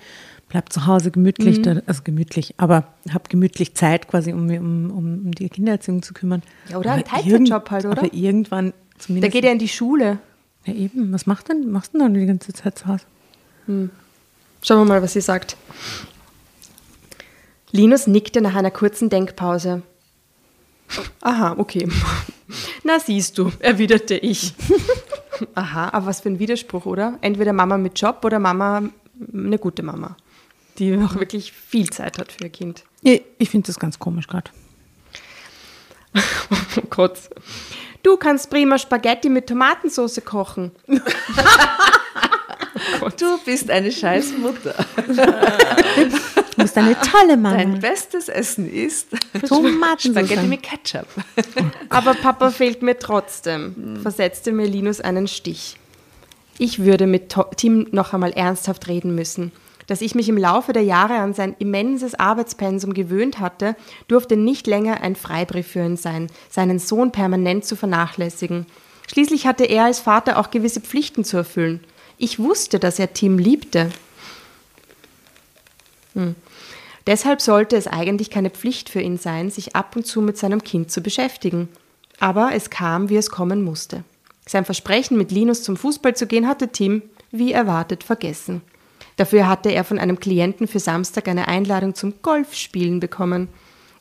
[0.49, 5.31] bleib zu Hause gemütlich, da, also gemütlich, aber hab gemütlich Zeit quasi, um, um, um,
[5.33, 6.43] die Kindererziehung zu kümmern.
[6.71, 7.99] Ja, oder ein Aber Teilzeitjob halt, oder?
[7.99, 9.33] Aber irgendwann zumindest.
[9.33, 10.19] geht ja in die Schule.
[10.65, 13.05] ja eben, was macht denn, machst du denn dann die ganze Zeit zu Hause?
[13.67, 13.91] Schauen
[14.79, 15.59] wir mal, was sie sagt.
[17.73, 19.83] Linus nickte nach einer kurzen Denkpause.
[21.21, 21.89] Aha, okay.
[22.83, 24.55] Na siehst du, erwiderte ich.
[25.55, 27.19] Aha, aber was für ein Widerspruch, oder?
[27.21, 28.83] Entweder Mama mit Job oder Mama,
[29.33, 30.17] eine gute Mama,
[30.79, 32.85] die auch wirklich viel Zeit hat für ihr Kind.
[33.03, 34.51] Ich, ich finde das ganz komisch gerade.
[36.77, 37.19] Oh Gott.
[38.03, 40.73] Du kannst prima Spaghetti mit Tomatensauce kochen.
[43.19, 44.75] Du bist eine scheiß Mutter.
[46.61, 47.57] Du bist eine tolle Mama.
[47.57, 49.09] Dein bestes Essen ist
[49.49, 50.27] Tomatensauce.
[50.27, 51.07] Spaghetti mit Ketchup.
[51.89, 55.79] Aber Papa fehlt mir trotzdem, versetzte mir Linus einen Stich.
[56.59, 59.53] Ich würde mit Tim noch einmal ernsthaft reden müssen.
[59.87, 63.75] Dass ich mich im Laufe der Jahre an sein immenses Arbeitspensum gewöhnt hatte,
[64.07, 68.67] durfte nicht länger ein Freibrief für ihn sein, seinen Sohn permanent zu vernachlässigen.
[69.11, 71.81] Schließlich hatte er als Vater auch gewisse Pflichten zu erfüllen.
[72.19, 73.91] Ich wusste, dass er Tim liebte.
[77.07, 80.63] Deshalb sollte es eigentlich keine Pflicht für ihn sein, sich ab und zu mit seinem
[80.63, 81.69] Kind zu beschäftigen.
[82.19, 84.05] Aber es kam, wie es kommen musste.
[84.47, 88.63] Sein Versprechen, mit Linus zum Fußball zu gehen, hatte Tim, wie erwartet, vergessen.
[89.17, 93.49] Dafür hatte er von einem Klienten für Samstag eine Einladung zum Golfspielen bekommen.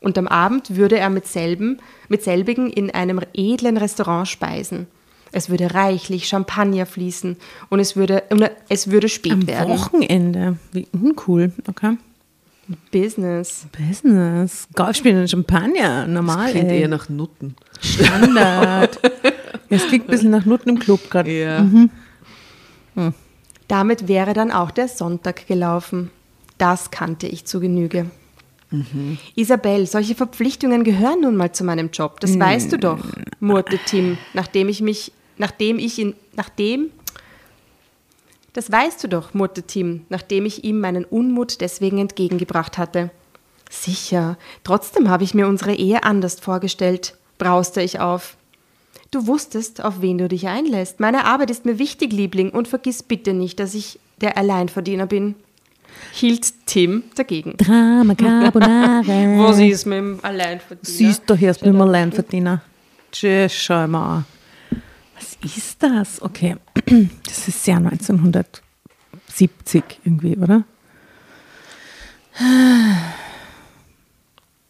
[0.01, 4.87] Und am Abend würde er mit, selben, mit selbigen in einem edlen Restaurant speisen.
[5.31, 7.37] Es würde reichlich Champagner fließen
[7.69, 8.23] und es würde,
[8.69, 9.77] es würde spät Am werden.
[9.77, 10.57] Wochenende.
[10.71, 11.51] Wie uncool.
[11.67, 11.97] Okay.
[12.91, 13.65] Business.
[13.77, 14.67] Business.
[14.75, 16.07] Golfspielen und Champagner.
[16.07, 16.51] Normal.
[16.51, 16.81] Klingt ey.
[16.81, 17.55] eher nach Nutten.
[17.81, 18.99] Standard.
[19.71, 21.31] Es klingt ein bisschen nach Nutten im Club gerade.
[21.31, 21.63] Ja.
[23.67, 26.09] Damit wäre dann auch der Sonntag gelaufen.
[26.57, 28.07] Das kannte ich zu Genüge.
[29.35, 32.19] Isabel, solche Verpflichtungen gehören nun mal zu meinem Job.
[32.19, 32.99] Das weißt du doch,
[33.39, 36.91] murrte Tim, nachdem ich mich, nachdem ich ihn, nachdem.
[38.53, 43.11] Das weißt du doch, murrte Tim, nachdem ich ihm meinen Unmut deswegen entgegengebracht hatte.
[43.69, 48.35] Sicher, trotzdem habe ich mir unsere Ehe anders vorgestellt, brauste ich auf.
[49.11, 50.99] Du wusstest, auf wen du dich einlässt.
[50.99, 55.35] Meine Arbeit ist mir wichtig, Liebling, und vergiss bitte nicht, dass ich der Alleinverdiener bin.
[56.13, 57.55] Hielt Tim dagegen.
[57.57, 59.01] Drama Carbonara.
[59.47, 60.79] Was ist mit dem Alleinverdiener?
[60.83, 62.61] Siehst du erst mit dem Alleinverdiener.
[63.11, 64.25] Tschüss, schau mal.
[65.15, 66.21] Was ist das?
[66.21, 66.55] Okay,
[67.25, 68.63] das ist sehr 1970
[70.03, 70.63] irgendwie, oder?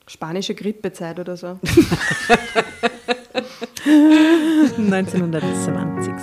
[0.07, 1.59] Spanische Grippezeit oder so.
[3.85, 6.13] 1920.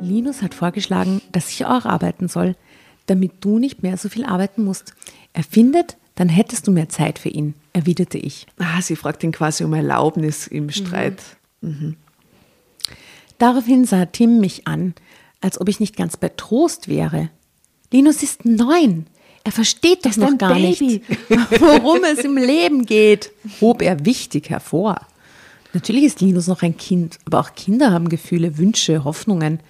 [0.00, 2.56] Linus hat vorgeschlagen, dass ich auch arbeiten soll,
[3.12, 4.94] damit du nicht mehr so viel arbeiten musst.
[5.32, 8.46] Er findet, dann hättest du mehr Zeit für ihn, erwiderte ich.
[8.58, 11.22] Ah, sie fragt ihn quasi um Erlaubnis im Streit.
[13.38, 14.94] Daraufhin sah Tim mich an,
[15.40, 17.30] als ob ich nicht ganz bei Trost wäre.
[17.92, 19.06] Linus ist neun.
[19.44, 20.84] Er versteht das noch ein gar Baby.
[20.84, 21.02] nicht,
[21.60, 25.00] worum es im Leben geht, hob er wichtig hervor.
[25.72, 29.60] Natürlich ist Linus noch ein Kind, aber auch Kinder haben Gefühle, Wünsche, Hoffnungen.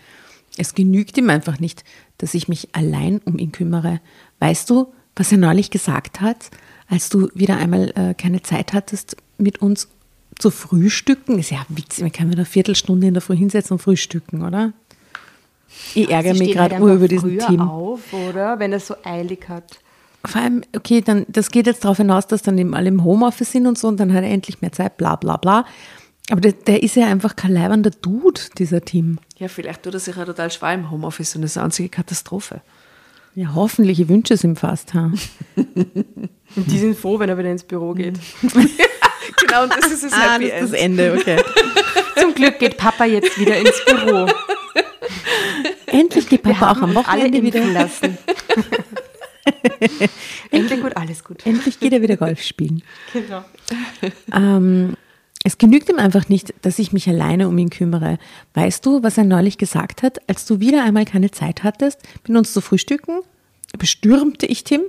[0.56, 1.84] Es genügt ihm einfach nicht,
[2.18, 4.00] dass ich mich allein um ihn kümmere.
[4.38, 6.50] Weißt du, was er neulich gesagt hat,
[6.88, 9.88] als du wieder einmal äh, keine Zeit hattest, mit uns
[10.38, 11.38] zu frühstücken?
[11.38, 14.72] Ist ja witzig, man kann wieder eine Viertelstunde in der Früh hinsetzen und frühstücken, oder?
[15.94, 17.60] Ich ärgere mich gerade halt über diesen Tim.
[17.60, 18.58] auf, oder?
[18.58, 19.78] Wenn er so eilig hat.
[20.24, 23.52] Vor allem, okay, dann, das geht jetzt darauf hinaus, dass dann eben alle im Homeoffice
[23.52, 25.64] sind und so und dann hat er endlich mehr Zeit, bla bla bla.
[26.30, 29.18] Aber der, der ist ja einfach kein leibender Dude, dieser Tim.
[29.38, 31.88] Ja, vielleicht tut er sich ja total schwer im Homeoffice und das ist eine einzige
[31.88, 32.62] Katastrophe.
[33.34, 34.92] Ja, hoffentlich, ich wünsche es ihm fast.
[34.94, 35.10] Ha?
[36.54, 38.18] Und die sind froh, wenn er wieder ins Büro geht.
[38.42, 41.00] genau, und das ist das Ah, Happy das ist das End.
[41.00, 41.42] Ende, okay.
[42.20, 44.26] Zum Glück geht Papa jetzt wieder ins Büro.
[45.86, 47.64] Endlich geht Wir Papa auch haben am alle Wochenende wieder.
[47.64, 48.18] lassen.
[50.50, 51.46] Endlich gut, alles gut.
[51.46, 52.82] Endlich geht er wieder Golf spielen.
[53.14, 53.44] Genau.
[54.32, 54.94] Ähm,
[55.44, 58.18] es genügt ihm einfach nicht, dass ich mich alleine um ihn kümmere.
[58.54, 62.36] Weißt du, was er neulich gesagt hat, als du wieder einmal keine Zeit hattest, mit
[62.36, 63.20] uns zu frühstücken?
[63.76, 64.82] Bestürmte ich Tim.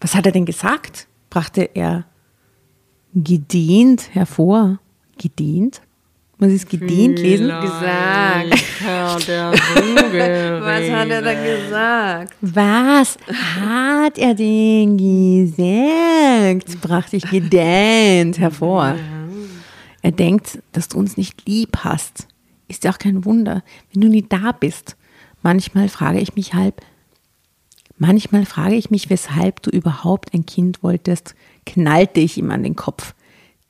[0.00, 1.06] Was hat er denn gesagt?
[1.30, 2.04] Brachte er
[3.14, 4.78] gedehnt hervor.
[5.18, 5.80] Gedehnt?
[6.38, 7.46] Muss ich es gedehnt lesen?
[7.46, 8.50] Gesagt.
[8.84, 9.28] Was
[10.90, 12.34] hat er da gesagt?
[12.40, 13.16] Was
[13.56, 16.80] hat er denn gesagt?
[16.80, 18.96] Brachte ich gedehnt hervor.
[20.04, 22.28] Er denkt, dass du uns nicht lieb hast.
[22.68, 24.96] Ist ja auch kein Wunder, wenn du nie da bist.
[25.42, 26.82] Manchmal frage ich mich halb,
[27.96, 32.76] manchmal frage ich mich, weshalb du überhaupt ein Kind wolltest, knallte ich ihm an den
[32.76, 33.14] Kopf.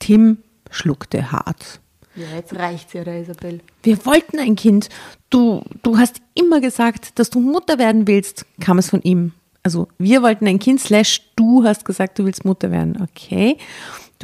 [0.01, 0.38] Tim
[0.73, 1.79] schluckte hart.
[2.16, 3.61] Ja, jetzt reicht's ja, der Isabel.
[3.85, 4.88] Wir wollten ein Kind.
[5.31, 9.35] Du, du hast immer gesagt, dass du Mutter werden willst, kam es von ihm.
[9.62, 13.01] Also wir wollten ein Kind, slash du hast gesagt, du willst Mutter werden.
[13.01, 13.57] Okay.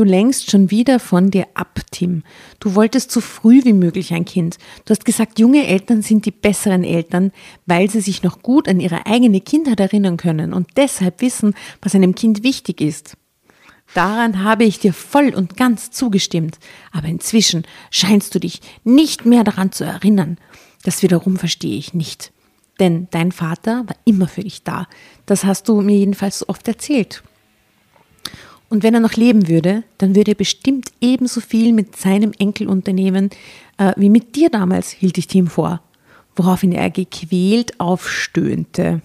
[0.01, 2.23] Du lenkst schon wieder von dir ab, Tim.
[2.59, 4.57] Du wolltest so früh wie möglich ein Kind.
[4.87, 7.33] Du hast gesagt, junge Eltern sind die besseren Eltern,
[7.67, 11.95] weil sie sich noch gut an ihre eigene Kindheit erinnern können und deshalb wissen, was
[11.95, 13.19] einem Kind wichtig ist.
[13.93, 16.59] Daran habe ich dir voll und ganz zugestimmt,
[16.93, 20.39] aber inzwischen scheinst du dich nicht mehr daran zu erinnern.
[20.83, 22.33] Das wiederum verstehe ich nicht.
[22.79, 24.89] Denn dein Vater war immer für dich da.
[25.27, 27.23] Das hast du mir jedenfalls so oft erzählt.
[28.71, 32.69] Und wenn er noch leben würde, dann würde er bestimmt ebenso viel mit seinem Enkel
[32.69, 33.31] unternehmen
[33.77, 35.83] äh, wie mit dir damals, hielt ich Tim vor,
[36.37, 39.03] woraufhin er gequält aufstöhnte.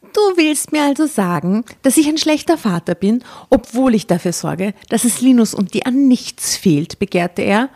[0.00, 4.72] Du willst mir also sagen, dass ich ein schlechter Vater bin, obwohl ich dafür sorge,
[4.88, 7.68] dass es Linus und dir an nichts fehlt, begehrte er.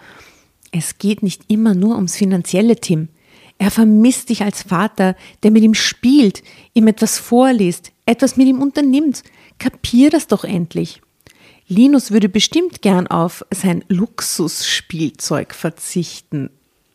[0.73, 3.09] Es geht nicht immer nur ums Finanzielle, Tim.
[3.59, 8.63] Er vermisst dich als Vater, der mit ihm spielt, ihm etwas vorliest, etwas mit ihm
[8.63, 9.23] unternimmt.
[9.61, 11.01] Kapier das doch endlich.
[11.69, 16.51] Linus würde bestimmt gern auf sein Luxusspielzeug verzichten.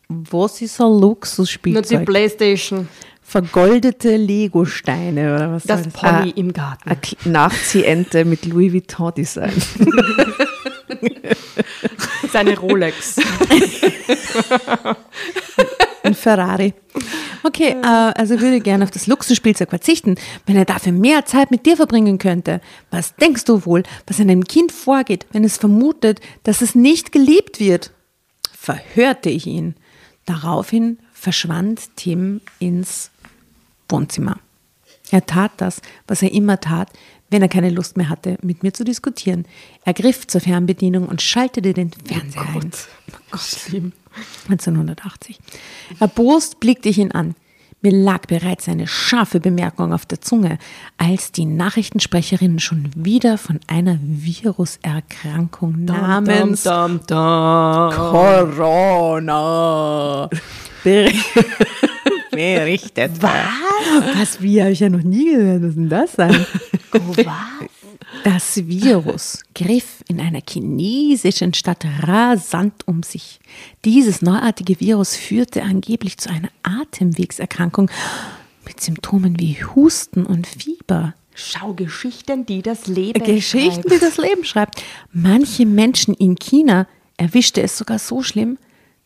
[0.10, 2.06] Was ist ein Nur die Luxusspielzeug?
[2.06, 2.89] Playstation.
[3.21, 6.34] vergoldete Legosteine oder was Das Pony Ah.
[6.36, 6.89] im Garten.
[6.89, 9.54] Eine Nachziehente mit Louis Vuitton-Design.
[12.32, 13.15] Seine Rolex.
[16.06, 16.74] Ein Ferrari.
[17.44, 20.15] Okay, äh, also würde gerne auf das Luxusspielzeug verzichten,
[20.46, 22.62] wenn er dafür mehr Zeit mit dir verbringen könnte.
[22.89, 27.60] Was denkst du wohl, was einem Kind vorgeht, wenn es vermutet, dass es nicht geliebt
[27.60, 27.91] wird?
[28.52, 29.76] Verhörte ich ihn.
[30.26, 33.12] Daraufhin verschwand Tim ins
[33.89, 34.39] Wohnzimmer.
[35.12, 36.89] Er tat das, was er immer tat,
[37.30, 39.46] wenn er keine Lust mehr hatte, mit mir zu diskutieren.
[39.84, 42.72] Er griff zur Fernbedienung und schaltete den Fernseher ein.
[43.34, 43.94] Oh Schlimm.
[44.49, 45.39] 1980.
[45.99, 47.36] Erbost blickte ich ihn an.
[47.82, 50.58] Mir lag bereits eine scharfe Bemerkung auf der Zunge,
[50.97, 57.91] als die Nachrichtensprecherin schon wieder von einer Viruserkrankung namens Dum, dum, dum.
[58.95, 60.30] Corona
[60.84, 61.12] ber-
[62.32, 63.12] berichtet.
[63.21, 63.32] Was?
[64.19, 64.41] Was?
[64.41, 64.62] Wie?
[64.62, 65.62] Habe ich ja noch nie gehört.
[65.63, 66.45] Was denn das sein?
[68.24, 73.40] Das Virus griff in einer chinesischen Stadt rasant um sich.
[73.84, 77.90] Dieses neuartige Virus führte angeblich zu einer Atemwegserkrankung
[78.66, 81.14] mit Symptomen wie Husten und Fieber.
[81.34, 83.92] Schau, Geschichten, die das Leben Geschichten, schreibt.
[83.92, 84.84] die das Leben schreibt.
[85.12, 88.58] Manche Menschen in China erwischte es sogar so schlimm,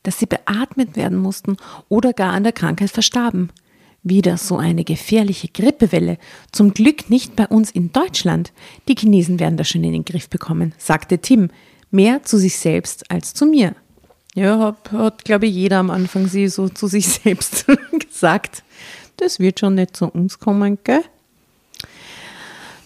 [0.04, 1.58] dass sie beatmet werden mussten
[1.90, 3.52] oder gar an der Krankheit verstarben.
[4.04, 6.18] Wieder so eine gefährliche Grippewelle.
[6.52, 8.54] Zum Glück nicht bei uns in Deutschland.
[8.88, 11.50] Die Chinesen werden das schon in den Griff bekommen, sagte Tim.
[11.92, 13.76] Mehr zu sich selbst als zu mir.
[14.36, 17.66] Ja, hat, hat glaube ich, jeder am Anfang sie so zu sich selbst
[18.00, 18.64] gesagt.
[19.18, 21.04] Das wird schon nicht zu uns kommen, gell?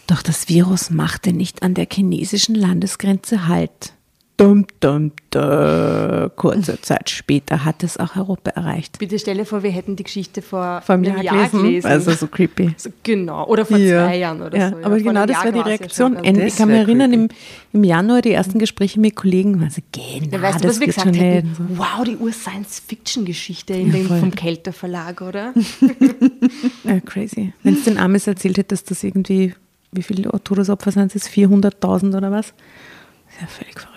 [0.06, 3.94] Doch das Virus machte nicht an der chinesischen Landesgrenze Halt.
[4.36, 6.30] Dum, dum, dum.
[6.34, 8.98] Kurze Zeit später hat es auch Europa erreicht.
[8.98, 11.86] Bitte stelle vor, wir hätten die Geschichte vor, Vor einem einem Jahr gelesen.
[11.86, 12.74] Also so creepy.
[12.76, 14.06] So, genau, oder vor Ja.
[14.08, 14.76] zwei Jahren oder ja, so.
[14.78, 16.14] aber Vor genau das Jahr war die ja Reaktion.
[16.16, 16.34] schon.
[16.34, 17.28] Das ich kann mich erinnern, im,
[17.72, 20.80] im Januar die ersten Gespräche mit Kollegen waren so, genau, Ja, weißt du, das was
[20.80, 21.54] wir wird gesagt hätten?
[21.56, 21.78] So.
[21.78, 25.54] Wow, die Ur-Science-Fiction-Geschichte Ja, vom Kelter Verlag, oder?
[26.84, 27.52] Ja, crazy.
[27.62, 29.54] Wenn es den Amis erzählt hätte, dass das irgendwie,
[29.92, 31.28] wie viele Todesopfer sind es?
[31.30, 32.48] 400.000 oder was?
[32.48, 33.93] Ist ja völlig verrückt.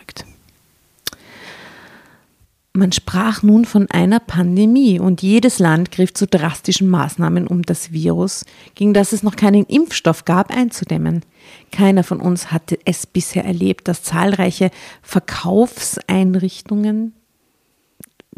[2.78, 7.92] Man sprach nun von einer Pandemie und jedes Land griff zu drastischen Maßnahmen, um das
[7.92, 11.26] Virus, gegen das es noch keinen Impfstoff gab, einzudämmen.
[11.72, 14.70] Keiner von uns hatte es bisher erlebt, dass zahlreiche
[15.02, 17.14] Verkaufseinrichtungen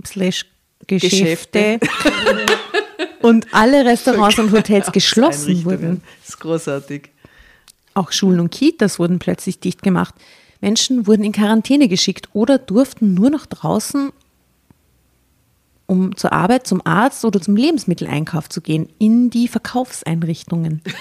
[0.06, 0.46] slash
[0.88, 1.82] Geschäfte,
[3.22, 6.02] und alle Restaurants und Hotels geschlossen wurden.
[6.22, 7.10] Das ist großartig.
[7.94, 10.16] Auch Schulen und Kitas wurden plötzlich dicht gemacht.
[10.62, 14.14] Menschen wurden in Quarantäne geschickt oder durften nur noch draußen
[15.90, 20.84] um zur Arbeit, zum Arzt oder zum Lebensmitteleinkauf zu gehen, in die Verkaufseinrichtungen.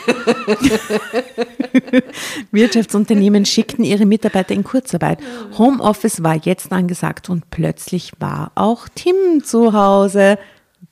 [2.52, 5.18] Wirtschaftsunternehmen schickten ihre Mitarbeiter in Kurzarbeit.
[5.58, 10.38] Homeoffice war jetzt angesagt und plötzlich war auch Tim zu Hause.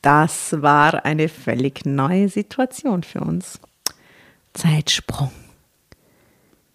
[0.02, 3.58] Das war eine völlig neue Situation für uns.
[4.52, 5.32] Zeitsprung.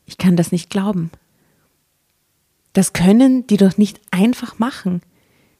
[0.07, 1.11] Ich kann das nicht glauben.
[2.73, 5.03] Das können die doch nicht einfach machen.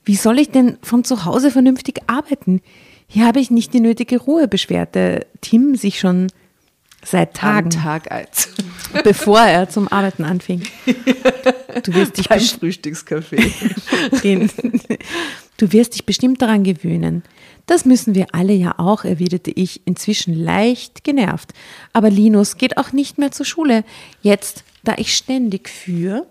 [0.04, 2.62] Wie soll ich denn von zu Hause vernünftig arbeiten?
[3.08, 6.28] Hier habe ich nicht die nötige Ruhe, beschwerte Tim sich schon
[7.04, 7.70] seit Tagen.
[7.70, 8.50] Tag eins.
[9.04, 10.64] Bevor er zum Arbeiten anfing.
[11.84, 12.42] Du wirst dich, Beim
[14.24, 14.52] den,
[15.56, 17.24] du wirst dich bestimmt daran gewöhnen.
[17.66, 21.54] Das müssen wir alle ja auch, erwiderte ich, inzwischen leicht genervt.
[21.94, 23.86] Aber Linus geht auch nicht mehr zur Schule.
[24.22, 26.28] Jetzt, da ich ständig für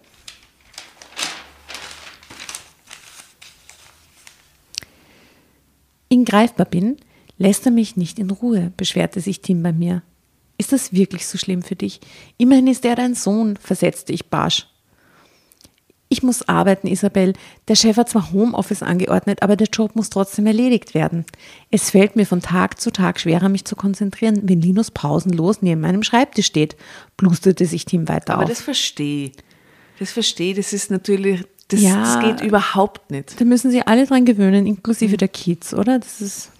[6.10, 6.98] ihn greifbar bin,
[7.38, 10.02] lässt er mich nicht in Ruhe, beschwerte sich Tim bei mir.
[10.58, 12.00] Ist das wirklich so schlimm für dich?
[12.36, 14.66] Immerhin ist er dein Sohn, versetzte ich barsch.
[16.12, 17.34] Ich muss arbeiten, Isabel.
[17.68, 21.24] Der Chef hat zwar Homeoffice angeordnet, aber der Job muss trotzdem erledigt werden.
[21.70, 25.80] Es fällt mir von Tag zu Tag schwerer, mich zu konzentrieren, wenn Linus pausenlos neben
[25.80, 26.76] meinem Schreibtisch steht,
[27.16, 28.48] blusterte sich Tim weiter Aber auf.
[28.48, 29.30] das verstehe.
[30.00, 30.54] Das verstehe.
[30.54, 31.96] Das ist natürlich, das, Ja.
[31.96, 33.40] das geht überhaupt nicht.
[33.40, 35.98] Da müssen sich alle dran gewöhnen, inklusive der Kids, oder?
[35.98, 36.50] Das ist.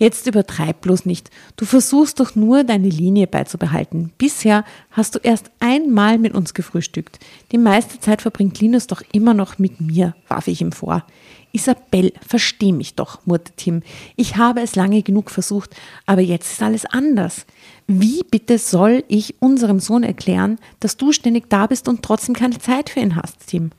[0.00, 1.28] Jetzt übertreib bloß nicht.
[1.56, 4.12] Du versuchst doch nur, deine Linie beizubehalten.
[4.16, 7.18] Bisher hast du erst einmal mit uns gefrühstückt.
[7.50, 11.04] Die meiste Zeit verbringt Linus doch immer noch mit mir, warf ich ihm vor.
[11.50, 13.82] Isabel, versteh mich doch, murrte Tim.
[14.14, 15.74] Ich habe es lange genug versucht,
[16.06, 17.44] aber jetzt ist alles anders.
[17.88, 22.58] Wie bitte soll ich unserem Sohn erklären, dass du ständig da bist und trotzdem keine
[22.58, 23.70] Zeit für ihn hast, Tim?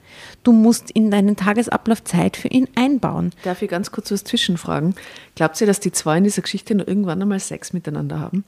[0.43, 3.31] Du musst in deinen Tagesablauf Zeit für ihn einbauen.
[3.43, 4.95] Darf ich ganz kurz was zwischenfragen?
[5.35, 8.45] Glaubt ihr, dass die zwei in dieser Geschichte noch irgendwann einmal Sex miteinander haben?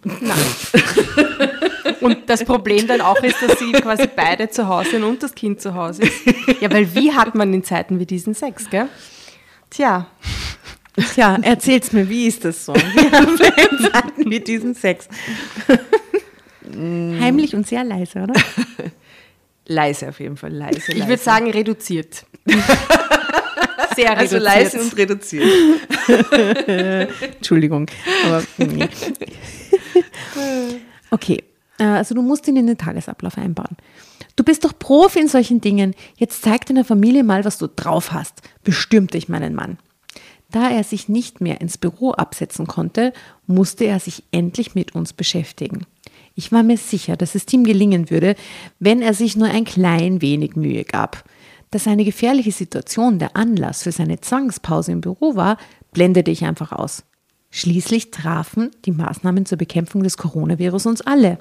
[2.01, 5.35] Und das Problem dann auch ist, dass sie quasi beide zu Hause sind und das
[5.35, 6.25] Kind zu Hause ist.
[6.59, 8.87] Ja, weil wie hat man in Zeiten wie diesen Sex, gell?
[9.69, 10.07] Tja,
[11.13, 12.73] Tja, erzähl's mir, wie ist das so?
[12.73, 15.07] Wir haben in Zeiten wie diesen Sex.
[16.73, 18.33] Heimlich und sehr leise, oder?
[19.67, 20.79] Leise auf jeden Fall, leise.
[20.79, 20.91] leise.
[20.93, 22.25] ich würde sagen reduziert.
[23.95, 24.43] Sehr also reduziert.
[24.43, 25.47] leise und reduziert.
[27.35, 27.87] Entschuldigung.
[28.25, 28.87] Aber nee.
[31.13, 31.43] Okay,
[31.77, 33.75] äh, also du musst ihn in den Tagesablauf einbauen.
[34.37, 35.93] Du bist doch Profi in solchen Dingen.
[36.15, 39.77] Jetzt zeig deiner Familie mal, was du drauf hast, bestürmte ich meinen Mann.
[40.51, 43.11] Da er sich nicht mehr ins Büro absetzen konnte,
[43.45, 45.85] musste er sich endlich mit uns beschäftigen.
[46.35, 48.35] Ich war mir sicher, dass es ihm gelingen würde,
[48.79, 51.23] wenn er sich nur ein klein wenig Mühe gab.
[51.71, 55.57] Dass eine gefährliche Situation der Anlass für seine Zwangspause im Büro war,
[55.93, 57.03] blendete ich einfach aus.
[57.49, 61.37] Schließlich trafen die Maßnahmen zur Bekämpfung des Coronavirus uns alle.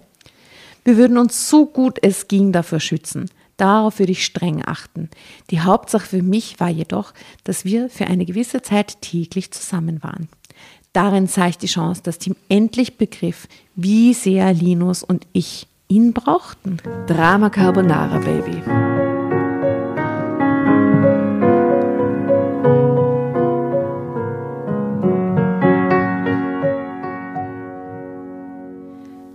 [0.84, 3.30] Wir würden uns so gut es ging davor schützen.
[3.56, 5.10] Darauf würde ich streng achten.
[5.50, 7.12] Die Hauptsache für mich war jedoch,
[7.44, 10.28] dass wir für eine gewisse Zeit täglich zusammen waren.
[10.92, 16.78] Darin ich die Chance, dass Tim endlich begriff, wie sehr Linus und ich ihn brauchten.
[17.06, 18.60] Drama Carbonara, Baby.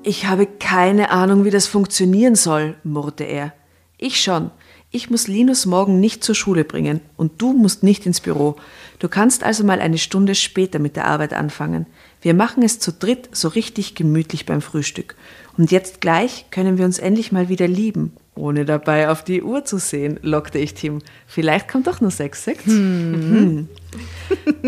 [0.03, 3.53] Ich habe keine Ahnung, wie das funktionieren soll, murrte er.
[3.97, 4.51] Ich schon.
[4.95, 8.55] Ich muss Linus morgen nicht zur Schule bringen und du musst nicht ins Büro.
[8.97, 11.86] Du kannst also mal eine Stunde später mit der Arbeit anfangen.
[12.21, 15.15] Wir machen es zu dritt so richtig gemütlich beim Frühstück.
[15.58, 19.65] Und jetzt gleich können wir uns endlich mal wieder lieben, ohne dabei auf die Uhr
[19.65, 21.01] zu sehen, lockte ich Tim.
[21.28, 22.65] Vielleicht kommt doch nur sechs Sekt.
[22.65, 23.67] Mhm.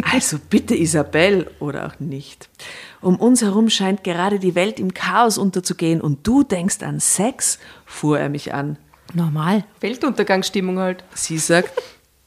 [0.04, 2.49] Also bitte, Isabel, oder auch nicht.
[2.99, 7.60] Um uns herum scheint gerade die Welt im Chaos unterzugehen und du denkst an Sex?
[7.86, 8.78] fuhr er mich an.
[9.14, 9.64] Normal.
[9.80, 11.03] Weltuntergangsstimmung halt.
[11.14, 11.72] Sie sagt,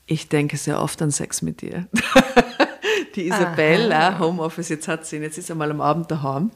[0.06, 1.86] ich denke sehr oft an Sex mit dir.
[3.14, 6.50] Die Isabel, äh, Homeoffice, jetzt hat sie ihn, jetzt ist er mal am Abend daheim.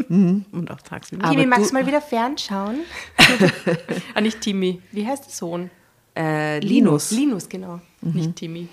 [0.08, 1.28] Und auch tagsüber.
[1.28, 2.80] Timmy, magst du- mal wieder fernschauen?
[4.14, 4.80] ah, nicht Timmy.
[4.92, 5.70] Wie heißt der Sohn?
[6.16, 7.10] Äh, Linus.
[7.10, 7.80] Linus, genau.
[8.00, 8.68] Nicht Timmy.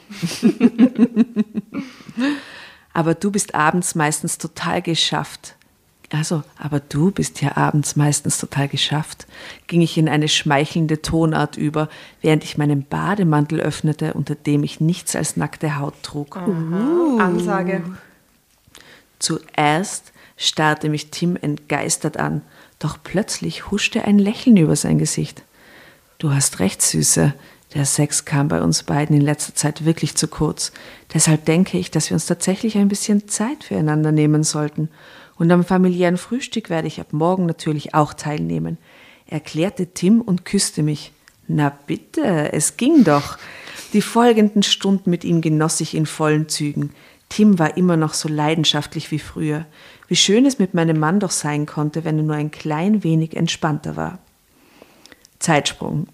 [2.93, 5.55] Aber du bist abends meistens total geschafft.
[6.11, 9.27] Also, aber du bist ja abends meistens total geschafft,
[9.67, 11.87] ging ich in eine schmeichelnde Tonart über,
[12.21, 16.35] während ich meinen Bademantel öffnete, unter dem ich nichts als nackte Haut trug.
[17.19, 17.83] Ansage.
[19.19, 22.41] Zuerst starrte mich Tim entgeistert an,
[22.79, 25.43] doch plötzlich huschte ein Lächeln über sein Gesicht.
[26.17, 27.33] Du hast recht, Süße.
[27.75, 30.71] Der Sex kam bei uns beiden in letzter Zeit wirklich zu kurz.
[31.13, 34.89] Deshalb denke ich, dass wir uns tatsächlich ein bisschen Zeit füreinander nehmen sollten.
[35.39, 38.77] Und am familiären Frühstück werde ich ab morgen natürlich auch teilnehmen,
[39.25, 41.13] erklärte Tim und küsste mich.
[41.47, 43.37] Na bitte, es ging doch.
[43.93, 46.91] Die folgenden Stunden mit ihm genoss ich in vollen Zügen.
[47.29, 49.65] Tim war immer noch so leidenschaftlich wie früher.
[50.07, 53.37] Wie schön es mit meinem Mann doch sein konnte, wenn er nur ein klein wenig
[53.37, 54.19] entspannter war.
[55.39, 56.07] Zeitsprung.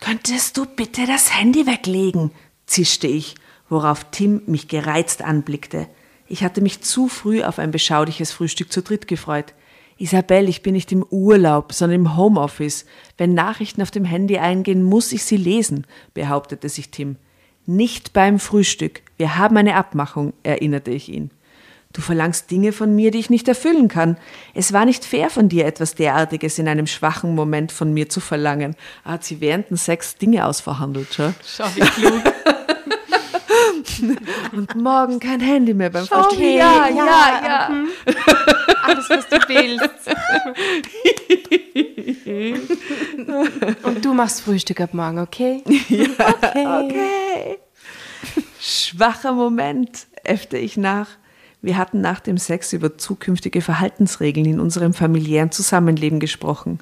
[0.00, 2.30] Könntest du bitte das Handy weglegen?
[2.64, 3.34] zischte ich,
[3.68, 5.88] worauf Tim mich gereizt anblickte.
[6.30, 9.52] Ich hatte mich zu früh auf ein beschauliches Frühstück zu dritt gefreut.
[9.98, 12.86] Isabel, ich bin nicht im Urlaub, sondern im Homeoffice.
[13.18, 17.16] Wenn Nachrichten auf dem Handy eingehen, muss ich sie lesen, behauptete sich Tim.
[17.66, 19.02] Nicht beim Frühstück.
[19.16, 21.32] Wir haben eine Abmachung, erinnerte ich ihn.
[21.92, 24.16] Du verlangst Dinge von mir, die ich nicht erfüllen kann.
[24.54, 28.20] Es war nicht fair von dir, etwas derartiges in einem schwachen Moment von mir zu
[28.20, 28.76] verlangen.
[29.04, 31.32] Er hat sie während dem Sex Dinge ausverhandelt, schau.
[31.44, 32.22] Schau, wie klug.
[34.52, 36.38] Und morgen kein Handy mehr beim Frühstück.
[36.38, 37.68] wie- ja, ja, ja.
[37.70, 37.88] mhm.
[38.82, 39.90] Alles, was du willst.
[43.82, 45.62] Und du machst Frühstück ab morgen, okay?
[45.66, 47.58] Okay.
[48.60, 51.08] Schwacher Moment, äffte ich nach.
[51.62, 56.78] Wir hatten nach dem Sex über zukünftige Verhaltensregeln in unserem familiären Zusammenleben gesprochen.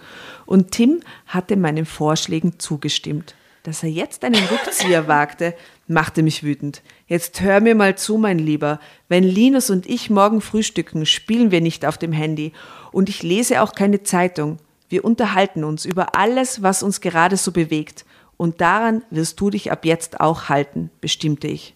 [0.47, 3.35] Und Tim hatte meinen Vorschlägen zugestimmt.
[3.65, 5.55] Dass er jetzt einen Rückzieher wagte,
[5.89, 6.83] machte mich wütend.
[7.07, 8.79] Jetzt hör mir mal zu, mein Lieber.
[9.09, 12.53] Wenn Linus und ich morgen frühstücken, spielen wir nicht auf dem Handy.
[12.93, 14.59] Und ich lese auch keine Zeitung.
[14.89, 18.05] Wir unterhalten uns über alles, was uns gerade so bewegt.
[18.37, 21.75] Und daran wirst du dich ab jetzt auch halten, bestimmte ich.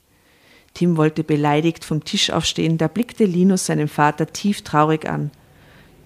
[0.75, 5.31] Tim wollte beleidigt vom Tisch aufstehen, da blickte Linus seinen Vater tief traurig an.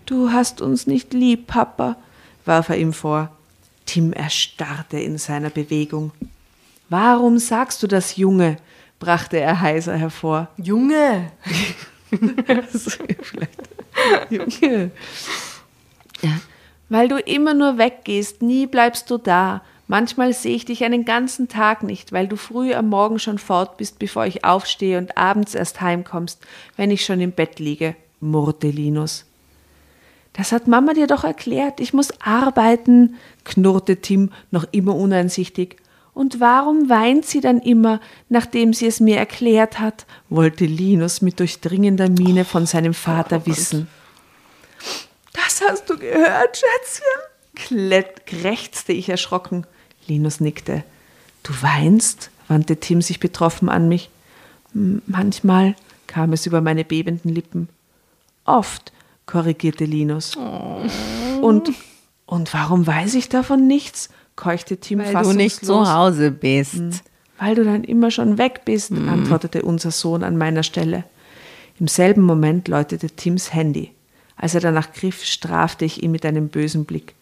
[0.06, 1.96] Du hast uns nicht lieb, Papa,
[2.44, 3.30] warf er ihm vor.
[3.84, 6.10] Tim erstarrte in seiner Bewegung.
[6.88, 8.56] Warum sagst du das, Junge?
[8.98, 10.48] brachte er heiser hervor.
[10.56, 11.30] Junge!
[14.30, 14.90] Junge.
[16.22, 16.40] Ja.
[16.88, 19.62] Weil du immer nur weggehst, nie bleibst du da.
[19.88, 23.76] Manchmal sehe ich dich einen ganzen Tag nicht, weil du früh am Morgen schon fort
[23.76, 26.40] bist, bevor ich aufstehe und abends erst heimkommst,
[26.76, 29.26] wenn ich schon im Bett liege, murrte Linus.
[30.32, 31.80] Das hat Mama dir doch erklärt.
[31.80, 35.76] Ich muss arbeiten, knurrte Tim noch immer uneinsichtig.
[36.16, 38.00] Und warum weint sie dann immer,
[38.30, 40.06] nachdem sie es mir erklärt hat?
[40.30, 43.86] wollte Linus mit durchdringender Miene von seinem Vater wissen.
[45.34, 47.04] Das hast du gehört, Schätzchen?
[47.54, 49.66] Klett, krächzte ich erschrocken.
[50.06, 50.84] Linus nickte.
[51.42, 52.30] Du weinst?
[52.48, 54.08] wandte Tim sich betroffen an mich.
[54.74, 55.74] "M- Manchmal
[56.06, 57.68] kam es über meine bebenden Lippen.
[58.46, 58.90] Oft,
[59.26, 60.34] korrigierte Linus.
[61.42, 61.72] Und,
[62.24, 64.08] und warum weiß ich davon nichts?
[64.36, 65.88] Keuchte Tim Weil du nicht zu fassungslos.
[65.88, 67.02] Hause bist.
[67.38, 71.04] Weil du dann immer schon weg bist, antwortete unser Sohn an meiner Stelle.
[71.78, 73.90] Im selben Moment läutete Tims Handy.
[74.36, 77.14] Als er danach griff, strafte ich ihn mit einem bösen Blick.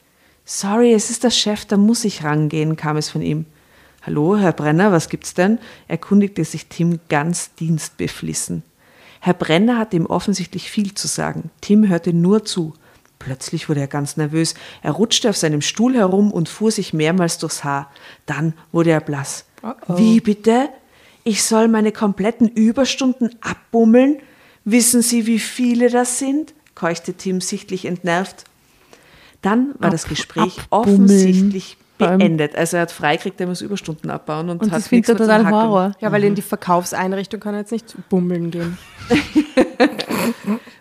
[0.44, 3.46] Sorry, es ist der Chef, da muss ich rangehen, kam es von ihm.
[4.02, 5.58] Hallo, Herr Brenner, was gibt's denn?
[5.88, 8.62] erkundigte sich Tim ganz dienstbeflissen.
[9.20, 11.50] Herr Brenner hatte ihm offensichtlich viel zu sagen.
[11.62, 12.74] Tim hörte nur zu.
[13.18, 14.54] Plötzlich wurde er ganz nervös.
[14.82, 17.90] Er rutschte auf seinem Stuhl herum und fuhr sich mehrmals durchs Haar.
[18.26, 19.46] Dann wurde er blass.
[19.88, 20.68] Wie bitte?
[21.22, 24.18] Ich soll meine kompletten Überstunden abbummeln?
[24.64, 26.54] Wissen Sie, wie viele das sind?
[26.74, 28.44] keuchte Tim sichtlich entnervt.
[29.42, 31.04] Dann war das Gespräch abbummeln.
[31.04, 32.56] offensichtlich beendet.
[32.56, 35.28] Also er hat freikriegt, er muss Überstunden abbauen und, Und hat das findet er nichts
[35.28, 35.68] mehr zum total.
[35.68, 35.92] Horror.
[36.00, 38.78] Ja, weil in die Verkaufseinrichtung kann er jetzt nicht bummeln gehen.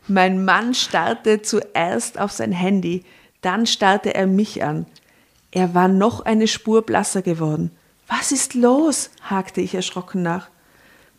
[0.08, 3.04] Mein Mann starrte zuerst auf sein Handy,
[3.42, 4.86] dann starrte er mich an.
[5.52, 7.72] Er war noch eine Spur blasser geworden.
[8.08, 9.12] Was ist los?
[9.22, 10.50] hakte ich erschrocken nach.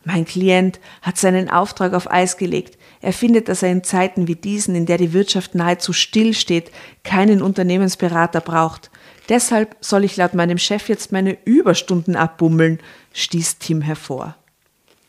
[0.05, 2.79] Mein Klient hat seinen Auftrag auf Eis gelegt.
[3.01, 6.71] Er findet, dass er in Zeiten wie diesen, in der die Wirtschaft nahezu stillsteht,
[7.05, 8.91] keinen Unternehmensberater braucht.
[9.29, 12.81] Deshalb soll ich laut meinem Chef jetzt meine Überstunden abbummeln,
[13.15, 14.37] stieß Tim hervor.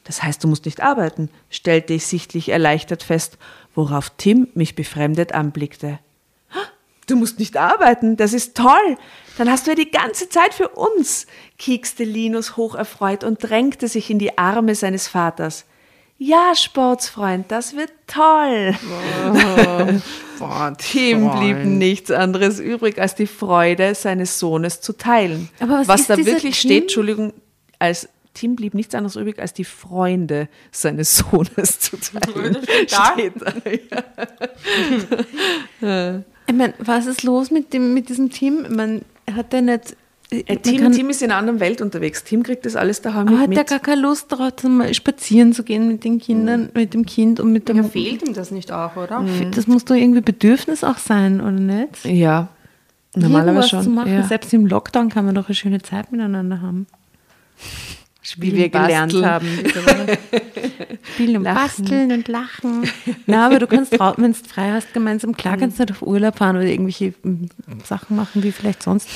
[0.05, 3.37] Das heißt, du musst nicht arbeiten, stellte ich sichtlich erleichtert fest,
[3.73, 5.99] worauf Tim mich befremdet anblickte.
[6.51, 6.57] "Ah,
[7.07, 8.97] Du musst nicht arbeiten, das ist toll.
[9.37, 11.27] Dann hast du ja die ganze Zeit für uns,
[11.59, 15.65] kiekste Linus hocherfreut und drängte sich in die Arme seines Vaters.
[16.17, 18.73] Ja, Sportsfreund, das wird toll.
[20.77, 25.49] Tim blieb nichts anderes übrig, als die Freude seines Sohnes zu teilen.
[25.59, 26.69] Aber was was ist da wirklich Tim?
[26.69, 27.33] steht, Entschuldigung,
[27.79, 32.57] als Tim blieb nichts anderes übrig, als die Freunde seines Sohnes zu teilen.
[32.87, 33.53] Steht da.
[35.81, 36.23] Ja.
[36.47, 38.67] Ich meine, was ist los mit, dem, mit diesem Team?
[38.69, 39.01] Man
[39.35, 39.97] hat der nicht.
[40.29, 42.23] Äh, man Tim, kann- Tim ist in einer anderen Welt unterwegs.
[42.23, 43.41] Tim kriegt das alles daheim aber mit.
[43.41, 43.67] hat mit.
[43.67, 47.51] gar keine Lust darauf, zum spazieren zu gehen mit den Kindern, mit dem Kind und
[47.51, 47.77] mit dem.
[47.77, 49.25] Ja, fehlt ihm das nicht auch, oder?
[49.55, 52.05] Das muss doch irgendwie Bedürfnis auch sein, oder nicht?
[52.05, 52.49] Ja,
[53.15, 53.83] normalerweise Irgendwas schon.
[53.83, 54.13] zu machen.
[54.13, 54.21] ja.
[54.21, 56.85] Selbst im Lockdown kann man doch eine schöne Zeit miteinander haben.
[58.37, 59.25] Wie wir gelernt basteln.
[59.25, 59.47] haben.
[61.13, 61.55] Spielen und Lachen.
[61.55, 62.89] basteln und lachen.
[63.27, 66.37] Na, aber du kannst, wenn du frei hast, gemeinsam, klar kannst du nicht auf Urlaub
[66.37, 67.45] fahren oder irgendwelche mm,
[67.83, 69.07] Sachen machen, wie vielleicht sonst.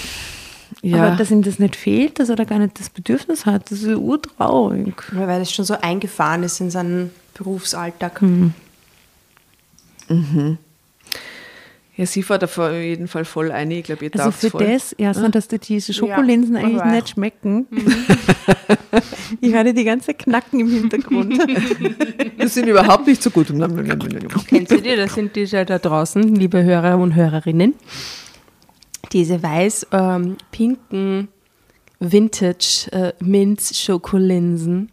[0.82, 1.04] Ja.
[1.04, 3.82] Aber dass ihm das nicht fehlt, dass er da gar nicht das Bedürfnis hat, das
[3.82, 4.96] ist urtraurig.
[5.12, 8.22] Weil das schon so eingefahren ist in seinen Berufsalltag.
[12.00, 13.70] Ja, sie fährt auf jeden Fall voll ein.
[13.72, 14.66] Ich glaube, ihr Also für voll.
[14.66, 17.68] das, erstmal, dass dir diese Schokolinsen Ja, eigentlich nicht schmecken.
[19.42, 21.38] ich hatte die ganze Knacken im Hintergrund.
[22.38, 23.48] Das sind überhaupt nicht so gut.
[24.48, 24.96] Kennst du die?
[24.96, 27.74] Das sind diese da draußen, liebe Hörer und Hörerinnen.
[29.12, 31.28] Diese weiß-pinken
[32.00, 34.90] Vintage äh, Minz-Schokolinsen.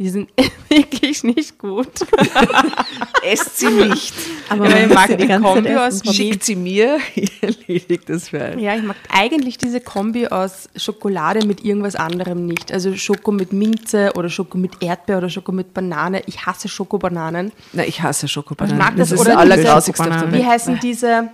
[0.00, 0.30] Die sind
[0.70, 1.86] wirklich nicht gut.
[3.22, 4.14] Esst sie nicht.
[4.48, 6.00] Aber Ja, ich mag sie die Kombi aus.
[6.14, 8.58] Schickt sie mir, ich erledigt das für einen.
[8.60, 12.72] Ja, ich mag eigentlich diese Kombi aus Schokolade mit irgendwas anderem nicht.
[12.72, 16.22] Also Schoko mit Minze oder Schoko mit Erdbeer oder Schoko mit Banane.
[16.26, 17.52] Ich hasse Schokobananen.
[17.74, 18.78] Na, ich hasse Schokobananen.
[18.80, 20.32] Ich mag das, das ist oder Allergrausigste auf der Schokobananen.
[20.32, 20.42] Welt.
[20.42, 21.28] Wie heißen diese,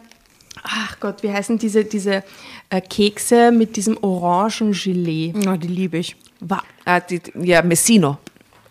[0.64, 2.24] ach Gott, wie heißen diese, diese
[2.70, 5.32] äh, Kekse mit diesem orangen Gelee?
[5.40, 6.16] Ja, die liebe ich.
[6.40, 8.18] Wa- Ah, die, ja, Messino.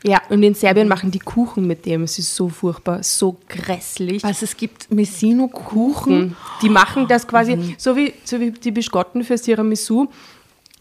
[0.07, 2.03] Ja, und in Serbien machen die Kuchen mit dem.
[2.03, 4.21] Es ist so furchtbar, so grässlich.
[4.23, 6.35] Was es gibt, Messino-Kuchen.
[6.61, 10.07] Die machen das quasi, so, wie, so wie die Biskotten für Tiramisu,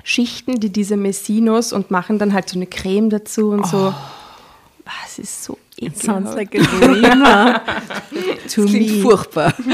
[0.03, 3.95] schichten die diese Messinos und machen dann halt so eine Creme dazu und so.
[4.85, 6.37] Ah, Es ist so Sounds ekelhaft.
[6.37, 7.61] like a dreamer.
[8.53, 9.03] to Das klingt me.
[9.03, 9.55] furchtbar.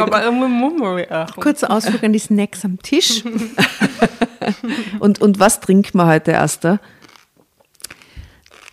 [0.00, 1.34] Aber irgendwie auch.
[1.36, 3.24] Kurzer Ausflug an die Snacks am Tisch.
[4.98, 6.80] Und, und was trinkt man heute, Asta?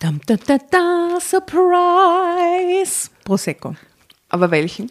[0.00, 3.10] Dum, da, da, da, Surprise!
[3.24, 3.74] Prosecco.
[4.30, 4.90] Aber welchen?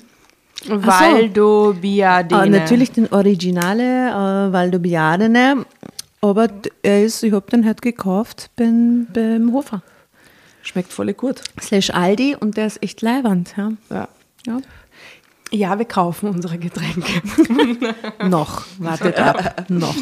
[0.68, 2.42] Valdo Biadene.
[2.42, 5.66] Ah, natürlich den Originale, äh, Valdobiadene.
[6.22, 9.82] Aber d- er ist, ich habe den heute gekauft beim, beim Hofer.
[10.62, 11.42] Schmeckt voll gut.
[11.62, 13.54] Slash Aldi und der ist echt leiwand.
[13.58, 13.72] Ja.
[13.90, 14.08] Ja.
[14.46, 14.58] Ja.
[15.52, 17.22] Ja, wir kaufen unsere Getränke.
[18.30, 19.96] Noch, wartet ab, noch.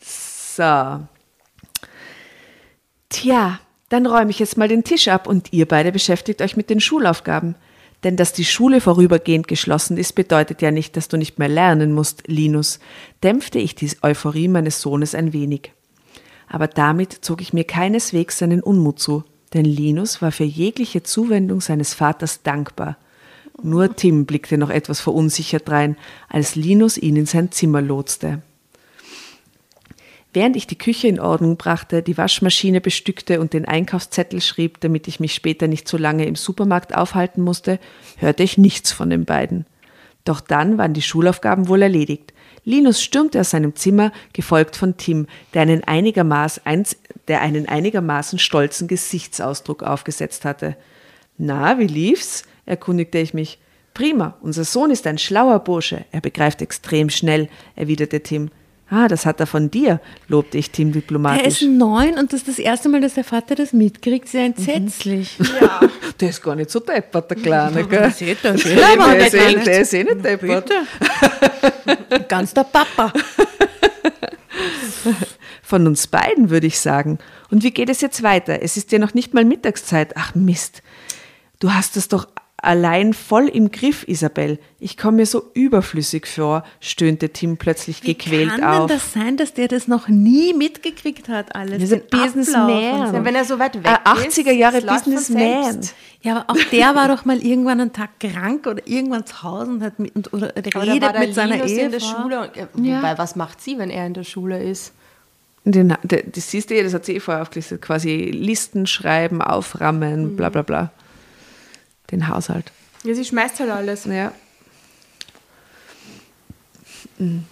[0.00, 1.06] So.
[3.12, 3.60] Tja,
[3.90, 6.80] dann räume ich jetzt mal den Tisch ab und ihr beide beschäftigt euch mit den
[6.80, 7.56] Schulaufgaben.
[8.04, 11.92] Denn dass die Schule vorübergehend geschlossen ist, bedeutet ja nicht, dass du nicht mehr lernen
[11.92, 12.80] musst, Linus,
[13.22, 15.72] dämpfte ich die Euphorie meines Sohnes ein wenig.
[16.48, 21.60] Aber damit zog ich mir keineswegs seinen Unmut zu, denn Linus war für jegliche Zuwendung
[21.60, 22.96] seines Vaters dankbar.
[23.62, 25.96] Nur Tim blickte noch etwas verunsichert drein,
[26.30, 28.40] als Linus ihn in sein Zimmer lotste.
[30.34, 35.06] Während ich die Küche in Ordnung brachte, die Waschmaschine bestückte und den Einkaufszettel schrieb, damit
[35.06, 37.78] ich mich später nicht so lange im Supermarkt aufhalten musste,
[38.16, 39.66] hörte ich nichts von den beiden.
[40.24, 42.32] Doch dann waren die Schulaufgaben wohl erledigt.
[42.64, 46.96] Linus stürmte aus seinem Zimmer, gefolgt von Tim, der einen, einigermaßen, eins,
[47.28, 50.76] der einen einigermaßen stolzen Gesichtsausdruck aufgesetzt hatte.
[51.36, 52.44] Na, wie lief's?
[52.64, 53.58] erkundigte ich mich.
[53.94, 58.50] Prima, unser Sohn ist ein schlauer Bursche, er begreift extrem schnell, erwiderte Tim.
[58.94, 61.62] Ah, das hat er von dir, lobte ich Tim Er diplomatisch.
[61.62, 64.28] ist neun und das ist das erste Mal, dass der Vater das mitkriegt.
[64.28, 65.38] Sehr entsetzlich.
[66.20, 68.10] der ist gar nicht so deppert, der Kleine, gell?
[68.10, 70.70] Seht ihr, Der, der, ist, eh- der ist eh nicht deppert.
[72.28, 73.12] Ganz der Papa.
[75.62, 77.18] Von uns beiden, würde ich sagen.
[77.50, 78.62] Und wie geht es jetzt weiter?
[78.62, 80.16] Es ist ja noch nicht mal Mittagszeit.
[80.16, 80.82] Ach Mist.
[81.60, 82.28] Du hast es doch
[82.62, 84.58] allein voll im Griff, Isabel.
[84.80, 88.86] Ich komme mir so überflüssig vor, stöhnte Tim plötzlich Wie gequält kann auf.
[88.86, 91.80] denn das sein, dass der das noch nie mitgekriegt hat, alles?
[91.80, 93.24] Wir sind Den Ablauf Businessman.
[93.24, 95.72] Wenn er so weit weg Äh, ist, 80er Jahre von Businessman.
[95.72, 95.94] selbst.
[96.22, 99.70] Ja, aber auch der war doch mal irgendwann einen Tag krank oder irgendwann zu Hause
[99.72, 101.84] und hat mit, und, oder Aber redet war der mit seiner Linus Ehefrau.
[101.86, 102.40] in der Schule.
[102.74, 104.92] Und, ja, Wobei, was macht sie, wenn er in der Schule ist?
[105.64, 110.36] Den, das siehst du ja, das hat sie eh vorher aufgelistet, quasi Listen schreiben, auframmen,
[110.36, 110.90] bla bla bla.
[112.12, 112.70] Den Haushalt.
[113.02, 114.04] Ja, sie schmeißt halt alles.
[114.04, 114.32] Ja.
[117.18, 117.44] Mhm.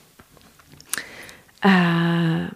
[1.62, 2.48] Äh,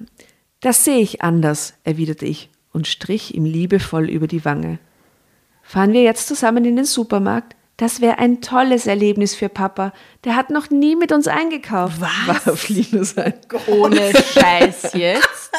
[0.61, 4.79] das sehe ich anders, erwiderte ich und strich ihm liebevoll über die Wange.
[5.63, 7.57] Fahren wir jetzt zusammen in den Supermarkt?
[7.77, 9.93] Das wäre ein tolles Erlebnis für Papa.
[10.23, 12.01] Der hat noch nie mit uns eingekauft.
[12.01, 12.47] Was?
[12.47, 13.35] Warf Linus ein.
[13.67, 15.51] Ohne Scheiß jetzt.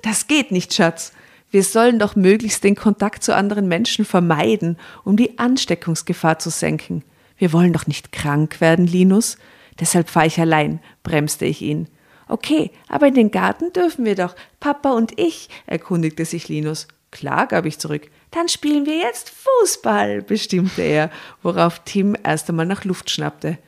[0.04, 1.14] Das geht nicht, Schatz.
[1.54, 7.04] Wir sollen doch möglichst den Kontakt zu anderen Menschen vermeiden, um die Ansteckungsgefahr zu senken.
[7.38, 9.38] Wir wollen doch nicht krank werden, Linus.
[9.80, 11.90] Deshalb fahre ich allein, bremste ich ihn.
[12.28, 14.36] Okay, aber in den Garten dürfen wir doch.
[14.60, 16.88] Papa und ich, erkundigte sich Linus.
[17.12, 18.10] Klar, gab ich zurück.
[18.32, 21.12] Dann spielen wir jetzt Fußball, bestimmte er,
[21.44, 23.60] worauf Tim erst einmal nach Luft schnappte.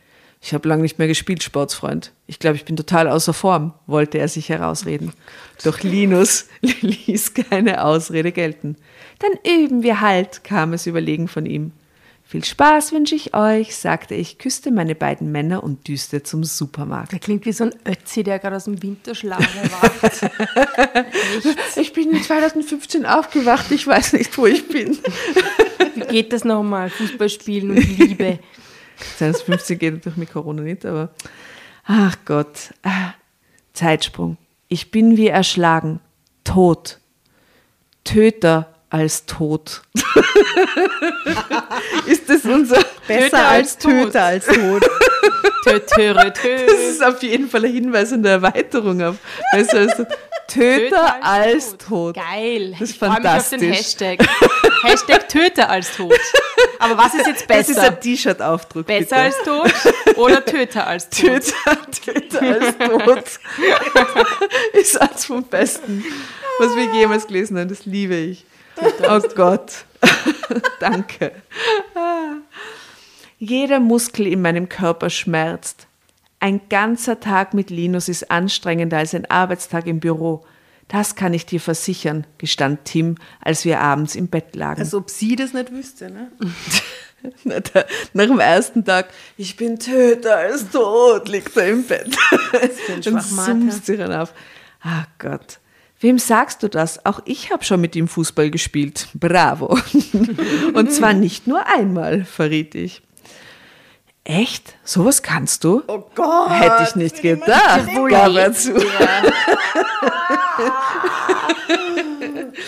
[0.45, 2.11] Ich habe lange nicht mehr gespielt, Sportsfreund.
[2.27, 5.11] Ich glaube, ich bin total außer Form, wollte er sich herausreden.
[5.63, 8.75] Doch Linus ließ keine Ausrede gelten.
[9.17, 11.71] Dann üben wir halt, kam es überlegen von ihm.
[12.23, 17.11] Viel Spaß wünsche ich euch, sagte ich, küsste meine beiden Männer und düste zum Supermarkt.
[17.11, 20.31] Der klingt wie so ein Ötzi, der gerade aus dem Winterschlaf erwacht.
[21.75, 24.97] Ich bin 2015 aufgewacht, ich weiß nicht, wo ich bin.
[25.95, 26.91] Wie geht das nochmal?
[26.91, 28.37] Fußball spielen und Liebe.
[29.17, 31.09] 2015 geht natürlich mit Corona nicht, aber
[31.85, 32.73] ach Gott.
[32.83, 33.13] Ah,
[33.73, 34.37] Zeitsprung.
[34.67, 35.99] Ich bin wie erschlagen,
[36.43, 36.99] tot.
[38.03, 39.81] Töter als tot.
[42.05, 43.91] Ist das unser Besser Töter als als tot.
[43.91, 44.89] Töter als tot?
[45.65, 46.65] Tötöre, tö.
[46.67, 49.15] Das ist auf jeden Fall ein Hinweis in der Erweiterung auf.
[49.51, 50.07] Besser als tot.
[50.47, 52.15] Töter als, als tot.
[52.15, 52.71] Geil.
[52.71, 53.77] Das ist ich freue mich auf den fantastisch.
[53.77, 54.19] Hashtag.
[54.83, 56.13] Hashtag Töter als tot.
[56.79, 57.87] Aber was ist jetzt Das ist besser?
[57.89, 58.85] ein T-Shirt-Aufdruck.
[58.85, 59.15] Besser bitte.
[59.15, 61.21] als tot oder Töter als tot?
[61.21, 63.39] Töter, Töter als tot.
[64.73, 66.03] ist eins vom Besten,
[66.59, 67.69] was wir jemals gelesen haben.
[67.69, 68.45] Das liebe ich.
[69.09, 69.71] Oh Gott.
[70.79, 71.31] Danke.
[73.37, 75.87] Jeder Muskel in meinem Körper schmerzt.
[76.45, 80.45] Ein ganzer Tag mit Linus ist anstrengender als ein Arbeitstag im Büro.
[80.87, 84.79] Das kann ich dir versichern, gestand Tim, als wir abends im Bett lagen.
[84.79, 86.31] Als ob sie das nicht wüsste, ne?
[88.13, 92.15] Nach dem ersten Tag, ich bin töter als tot, liegt er im Bett.
[93.01, 93.23] Schwachmater.
[93.23, 94.31] summst sie dann auf.
[94.81, 95.57] Ach Gott.
[95.99, 97.07] Wem sagst du das?
[97.07, 99.07] Auch ich habe schon mit ihm Fußball gespielt.
[99.15, 99.79] Bravo.
[100.75, 103.01] Und zwar nicht nur einmal, verriet ich.
[104.27, 104.73] Echt?
[104.83, 105.83] Sowas kannst du?
[105.85, 106.49] Oh Gott!
[106.49, 108.73] Hätte ich nicht gedacht, Wo gab lebt zu.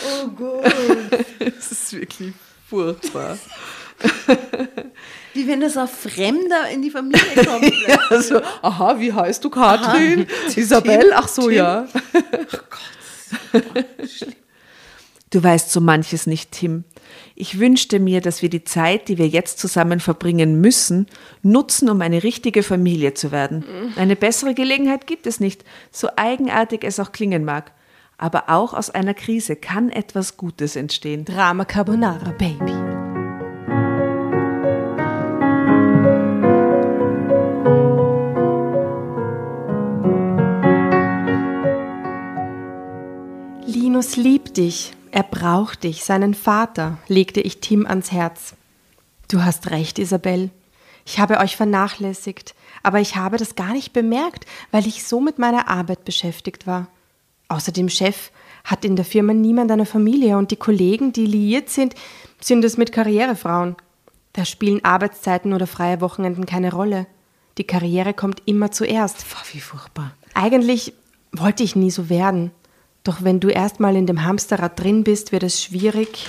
[0.05, 0.64] Oh Gott!
[1.39, 2.34] Das ist wirklich
[2.70, 3.38] furchtbar.
[5.34, 7.74] Wie wenn das ein Fremder in die Familie kommt.
[8.12, 10.28] Also, aha, wie heißt du, Katrin?
[10.55, 11.12] Isabel?
[11.16, 11.88] Ach so, ja.
[15.32, 16.84] Du weißt so manches nicht, Tim.
[17.40, 21.06] Ich wünschte mir, dass wir die Zeit, die wir jetzt zusammen verbringen müssen,
[21.44, 23.64] nutzen, um eine richtige Familie zu werden.
[23.96, 27.74] Eine bessere Gelegenheit gibt es nicht, so eigenartig es auch klingen mag.
[28.18, 31.26] Aber auch aus einer Krise kann etwas Gutes entstehen.
[31.26, 32.74] Drama Carbonara, Baby.
[43.68, 44.97] Linus liebt dich.
[45.18, 48.53] Er braucht dich, seinen Vater, legte ich Tim ans Herz.
[49.32, 50.51] Du hast recht, Isabel.
[51.07, 52.53] Ich habe euch vernachlässigt,
[52.84, 56.86] aber ich habe das gar nicht bemerkt, weil ich so mit meiner Arbeit beschäftigt war.
[57.47, 58.30] Außerdem, Chef,
[58.63, 61.95] hat in der Firma niemand eine Familie und die Kollegen, die liiert sind,
[62.39, 63.76] sind es mit Karrierefrauen.
[64.34, 67.07] Da spielen Arbeitszeiten oder freie Wochenenden keine Rolle.
[67.57, 69.26] Die Karriere kommt immer zuerst.
[69.51, 70.13] Wie furchtbar.
[70.36, 70.93] Eigentlich
[71.32, 72.51] wollte ich nie so werden.
[73.08, 76.28] Doch wenn du erstmal in dem Hamsterrad drin bist, wird es schwierig,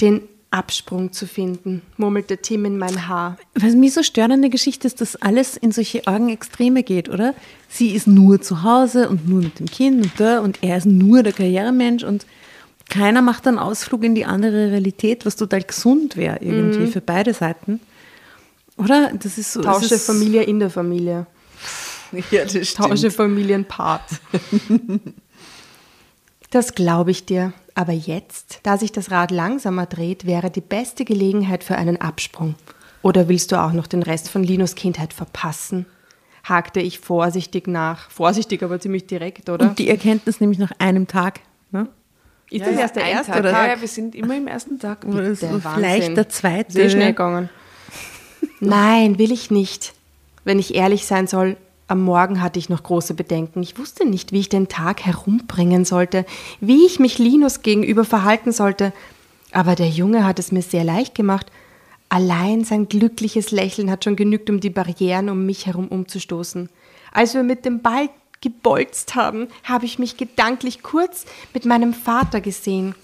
[0.00, 3.36] den Absprung zu finden, murmelte Tim in mein Haar.
[3.54, 7.08] Was mich so stört an der Geschichte ist, dass alles in solche argen Extreme geht,
[7.08, 7.34] oder?
[7.68, 10.86] Sie ist nur zu Hause und nur mit dem Kind und da und er ist
[10.86, 12.26] nur der Karrieremensch und
[12.90, 17.32] keiner macht einen Ausflug in die andere Realität, was total gesund wäre irgendwie für beide
[17.32, 17.78] Seiten.
[18.76, 19.12] Oder?
[19.22, 19.62] Das ist so.
[19.62, 21.28] Tausche Familie in der Familie.
[22.30, 22.90] Ja, das stimmt.
[22.90, 24.02] Tausche Familienpart.
[26.50, 27.52] das glaube ich dir.
[27.74, 32.54] Aber jetzt, da sich das Rad langsamer dreht, wäre die beste Gelegenheit für einen Absprung.
[33.02, 35.86] Oder willst du auch noch den Rest von Linus Kindheit verpassen?
[36.44, 38.10] hakte ich vorsichtig nach.
[38.10, 39.70] Vorsichtig, aber ziemlich direkt, oder?
[39.70, 41.40] Und die Erkenntnis nämlich nach einem Tag.
[41.70, 41.88] Ne?
[42.50, 43.42] ist das erst der erste Tag.
[43.42, 43.52] Tag?
[43.52, 45.04] Ja, ja, wir sind immer im ersten Tag.
[45.04, 45.72] Oder so Wahnsinn.
[45.74, 46.72] vielleicht der zweite.
[46.72, 47.48] Sehr schnell gegangen.
[48.60, 49.94] Nein, will ich nicht.
[50.44, 51.56] Wenn ich ehrlich sein soll,
[51.86, 53.62] Am Morgen hatte ich noch große Bedenken.
[53.62, 56.24] Ich wusste nicht, wie ich den Tag herumbringen sollte,
[56.60, 58.92] wie ich mich Linus gegenüber verhalten sollte.
[59.52, 61.52] Aber der Junge hat es mir sehr leicht gemacht.
[62.08, 66.70] Allein sein glückliches Lächeln hat schon genügt, um die Barrieren um mich herum umzustoßen.
[67.12, 68.08] Als wir mit dem Ball
[68.40, 72.94] gebolzt haben, habe ich mich gedanklich kurz mit meinem Vater gesehen.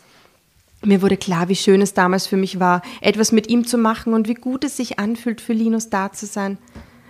[0.82, 4.14] Mir wurde klar, wie schön es damals für mich war, etwas mit ihm zu machen
[4.14, 6.56] und wie gut es sich anfühlt, für Linus da zu sein.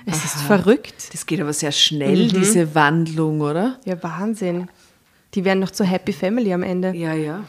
[0.06, 0.24] Es Aha.
[0.24, 1.12] ist verrückt.
[1.12, 2.28] Das geht aber sehr schnell, mhm.
[2.28, 3.78] diese Wandlung, oder?
[3.84, 4.68] Ja, Wahnsinn.
[5.34, 6.94] Die werden noch zur Happy Family am Ende.
[6.94, 7.44] Ja, ja.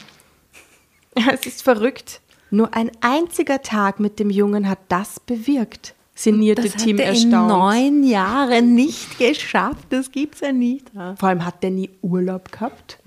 [1.34, 2.22] Es ist verrückt.
[2.52, 5.96] Nur ein einziger Tag mit dem Jungen hat das bewirkt.
[6.14, 7.34] Sinnierte das Tim hat er erstaunt.
[7.34, 9.88] in neun Jahren nicht geschafft.
[9.90, 10.92] Das gibt's ja nicht.
[11.18, 13.00] Vor allem hat der nie Urlaub gehabt.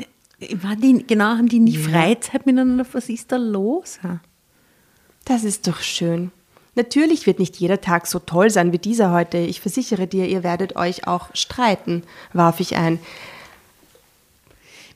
[0.62, 1.88] War die, genau, haben die nie ja.
[1.88, 2.86] Freizeit miteinander?
[2.92, 4.00] Was ist da los?
[5.24, 6.32] Das ist doch schön.
[6.76, 9.38] Natürlich wird nicht jeder Tag so toll sein wie dieser heute.
[9.38, 12.02] Ich versichere dir, ihr werdet euch auch streiten,
[12.32, 12.98] warf ich ein.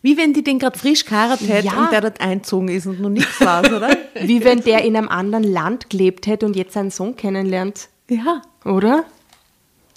[0.02, 1.80] Wie wenn die den gerade frisch geheiratet hätte ja.
[1.80, 3.90] und der dort einzogen ist und noch nichts war, oder?
[4.20, 7.88] Wie wenn der in einem anderen Land gelebt hätte und jetzt seinen Sohn kennenlernt.
[8.08, 8.42] Ja.
[8.64, 9.04] Oder?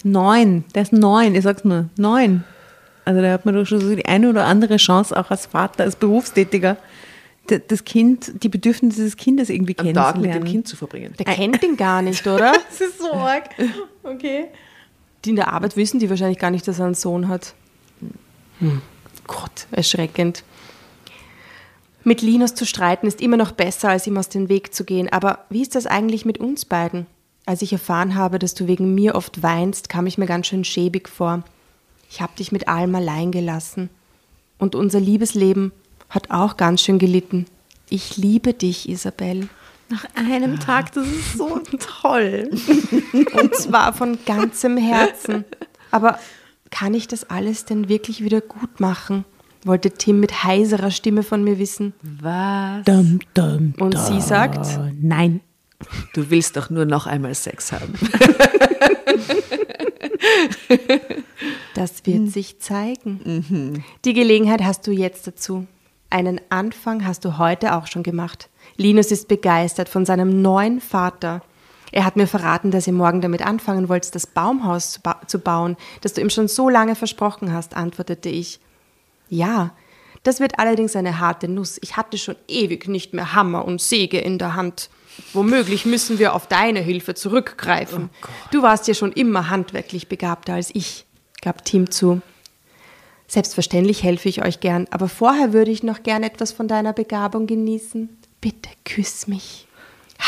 [0.02, 0.64] Neun.
[0.74, 1.88] Der ist neun, ich sag's nur.
[1.96, 2.42] Neun.
[3.04, 5.84] Also da hat man doch schon so die eine oder andere Chance, auch als Vater,
[5.84, 6.76] als Berufstätiger,
[7.46, 10.22] das Kind, die Bedürfnisse des Kindes irgendwie Einen kennenzulernen.
[10.22, 11.14] Tag mit dem Kind zu verbringen.
[11.18, 12.52] Der kennt ihn gar nicht, oder?
[12.68, 13.50] das ist so arg.
[14.02, 14.46] Okay.
[15.24, 17.54] Die in der Arbeit wissen die wahrscheinlich gar nicht, dass er einen Sohn hat.
[18.58, 18.80] Hm.
[19.26, 20.44] Gott, erschreckend.
[22.04, 25.08] Mit Linus zu streiten ist immer noch besser, als ihm aus dem Weg zu gehen.
[25.12, 27.06] Aber wie ist das eigentlich mit uns beiden?
[27.46, 30.64] Als ich erfahren habe, dass du wegen mir oft weinst, kam ich mir ganz schön
[30.64, 31.44] schäbig vor.
[32.10, 33.88] Ich habe dich mit allem allein gelassen.
[34.58, 35.72] Und unser Liebesleben
[36.12, 37.46] hat auch ganz schön gelitten.
[37.88, 39.48] Ich liebe dich, Isabel.
[39.88, 41.60] Nach einem Tag, das ist so
[42.00, 42.50] toll.
[43.12, 45.44] Und zwar von ganzem Herzen.
[45.90, 46.18] Aber
[46.70, 49.24] kann ich das alles denn wirklich wieder gut machen?
[49.64, 51.94] wollte Tim mit heiserer Stimme von mir wissen.
[52.02, 52.84] Was?
[52.84, 54.66] Dum, dum, Und sie sagt,
[55.00, 55.40] nein.
[56.14, 57.94] Du willst doch nur noch einmal Sex haben.
[61.74, 63.44] das wird sich zeigen.
[63.48, 63.84] Mhm.
[64.04, 65.66] Die Gelegenheit hast du jetzt dazu.
[66.12, 68.50] Einen Anfang hast du heute auch schon gemacht.
[68.76, 71.40] Linus ist begeistert von seinem neuen Vater.
[71.90, 75.38] Er hat mir verraten, dass ihr morgen damit anfangen wollt, das Baumhaus zu, ba zu
[75.38, 78.60] bauen, das du ihm schon so lange versprochen hast, antwortete ich.
[79.30, 79.74] Ja,
[80.22, 81.78] das wird allerdings eine harte Nuss.
[81.80, 84.90] Ich hatte schon ewig nicht mehr Hammer und Säge in der Hand.
[85.32, 88.10] Womöglich müssen wir auf deine Hilfe zurückgreifen.
[88.22, 91.06] Oh du warst ja schon immer handwerklich begabter als ich,
[91.40, 92.20] gab Tim zu.
[93.32, 97.46] Selbstverständlich helfe ich euch gern, aber vorher würde ich noch gern etwas von deiner Begabung
[97.46, 98.10] genießen.
[98.42, 99.66] Bitte küss mich,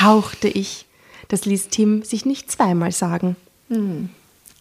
[0.01, 0.87] hauchte ich.
[1.29, 3.37] Das ließ Tim sich nicht zweimal sagen.
[3.69, 4.09] Hm.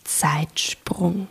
[0.03, 1.27] Zeitsprung.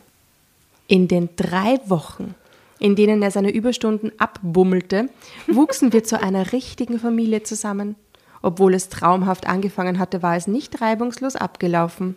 [0.88, 2.34] In den drei Wochen,
[2.78, 5.10] in denen er seine Überstunden abbummelte,
[5.48, 7.94] wuchsen wir zu einer richtigen Familie zusammen.
[8.40, 12.16] Obwohl es traumhaft angefangen hatte, war es nicht reibungslos abgelaufen.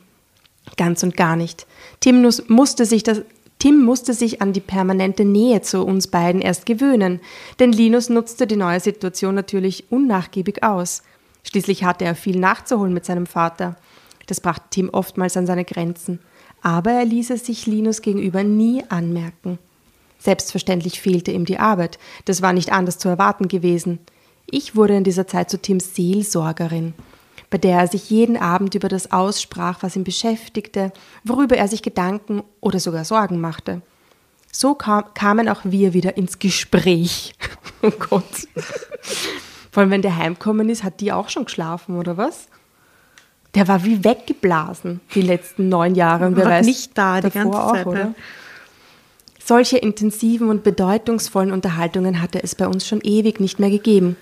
[0.78, 1.68] Ganz und gar nicht.
[2.00, 3.24] Tim musste sich das
[3.66, 7.20] Tim musste sich an die permanente Nähe zu uns beiden erst gewöhnen,
[7.58, 11.02] denn Linus nutzte die neue Situation natürlich unnachgiebig aus.
[11.42, 13.76] Schließlich hatte er viel nachzuholen mit seinem Vater.
[14.28, 16.20] Das brachte Tim oftmals an seine Grenzen.
[16.62, 19.58] Aber er ließ es sich Linus gegenüber nie anmerken.
[20.20, 21.98] Selbstverständlich fehlte ihm die Arbeit.
[22.26, 23.98] Das war nicht anders zu erwarten gewesen.
[24.46, 26.94] Ich wurde in dieser Zeit zu Tims Seelsorgerin,
[27.50, 30.92] bei der er sich jeden Abend über das aussprach, was ihn beschäftigte,
[31.24, 33.82] worüber er sich Gedanken oder sogar Sorgen machte.
[34.52, 37.34] So kam, kamen auch wir wieder ins Gespräch.
[37.82, 38.48] oh Gott.
[39.72, 42.48] Vor allem, wenn der heimkommen ist, hat die auch schon geschlafen, oder was?
[43.56, 46.28] Der war wie weggeblasen die letzten neun Jahre.
[46.28, 47.86] Und wer weiß, nicht da die ganze auch, Zeit.
[47.86, 48.14] Oder?
[49.44, 54.16] Solche intensiven und bedeutungsvollen Unterhaltungen hatte es bei uns schon ewig nicht mehr gegeben.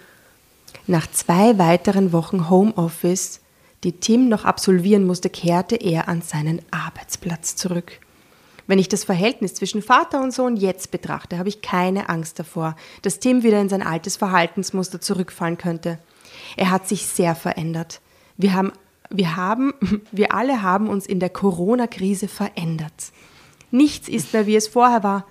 [0.88, 3.42] Nach zwei weiteren Wochen Homeoffice,
[3.84, 8.00] die Tim noch absolvieren musste, kehrte er an seinen Arbeitsplatz zurück.
[8.66, 12.76] Wenn ich das Verhältnis zwischen Vater und Sohn jetzt betrachte, habe ich keine Angst davor,
[13.02, 16.00] dass Tim wieder in sein altes Verhaltensmuster zurückfallen könnte.
[16.56, 18.00] Er hat sich sehr verändert.
[18.38, 18.72] Wir haben,
[19.10, 19.74] wir haben,
[20.12, 23.12] wir alle haben uns in der Corona-Krise verändert.
[23.70, 25.26] Nichts ist mehr, wie es vorher war.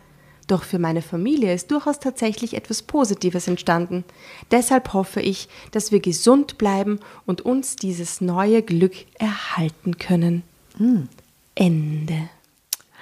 [0.47, 4.05] Doch für meine Familie ist durchaus tatsächlich etwas Positives entstanden.
[4.51, 10.43] Deshalb hoffe ich, dass wir gesund bleiben und uns dieses neue Glück erhalten können.
[10.79, 11.09] Hm.
[11.55, 12.29] Ende.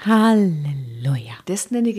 [0.04, 1.34] Halleluja.
[1.46, 1.96] Das nenne ich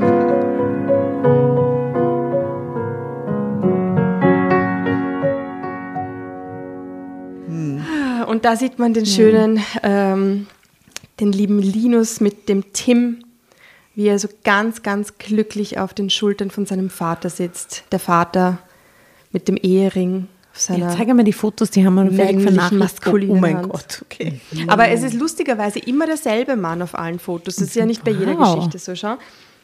[8.26, 10.46] Und da sieht man den schönen, ähm,
[11.20, 13.24] den lieben Linus mit dem Tim,
[13.94, 17.84] wie er so ganz, ganz glücklich auf den Schultern von seinem Vater sitzt.
[17.92, 18.58] Der Vater
[19.32, 20.90] mit dem Ehering seiner.
[20.90, 23.06] Ja, zeig mir die Fotos, die haben wir völlig vernachlässigt.
[23.06, 23.68] Oh mein Hand.
[23.70, 24.40] Gott, okay.
[24.66, 27.56] Aber es ist lustigerweise immer derselbe Mann auf allen Fotos.
[27.56, 28.56] Das ist ja nicht bei jeder Wow.
[28.56, 28.94] Geschichte so.
[28.94, 29.16] Schau.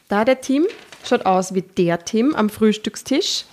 [0.09, 0.67] Da der Tim
[1.05, 3.45] schaut aus wie der Tim am Frühstückstisch,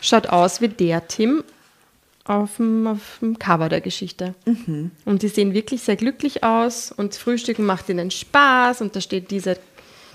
[0.00, 1.44] schaut aus wie der Tim
[2.30, 4.34] auf dem, auf dem Cover der Geschichte.
[5.04, 9.30] Und die sehen wirklich sehr glücklich aus und Frühstücken macht ihnen Spaß und da steht
[9.30, 9.58] diese,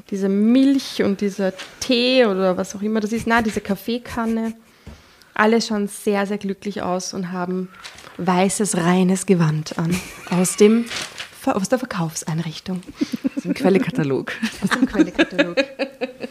[0.09, 4.53] diese Milch und dieser Tee oder was auch immer das ist, na, diese Kaffeekanne.
[5.33, 7.67] Alle schauen sehr, sehr glücklich aus und haben
[8.17, 9.93] weißes, reines Gewand an.
[10.29, 10.85] Aus, dem,
[11.45, 12.81] aus der Verkaufseinrichtung.
[13.43, 14.31] Im Quellekatalog.
[14.63, 15.57] Aus dem Quellekatalog.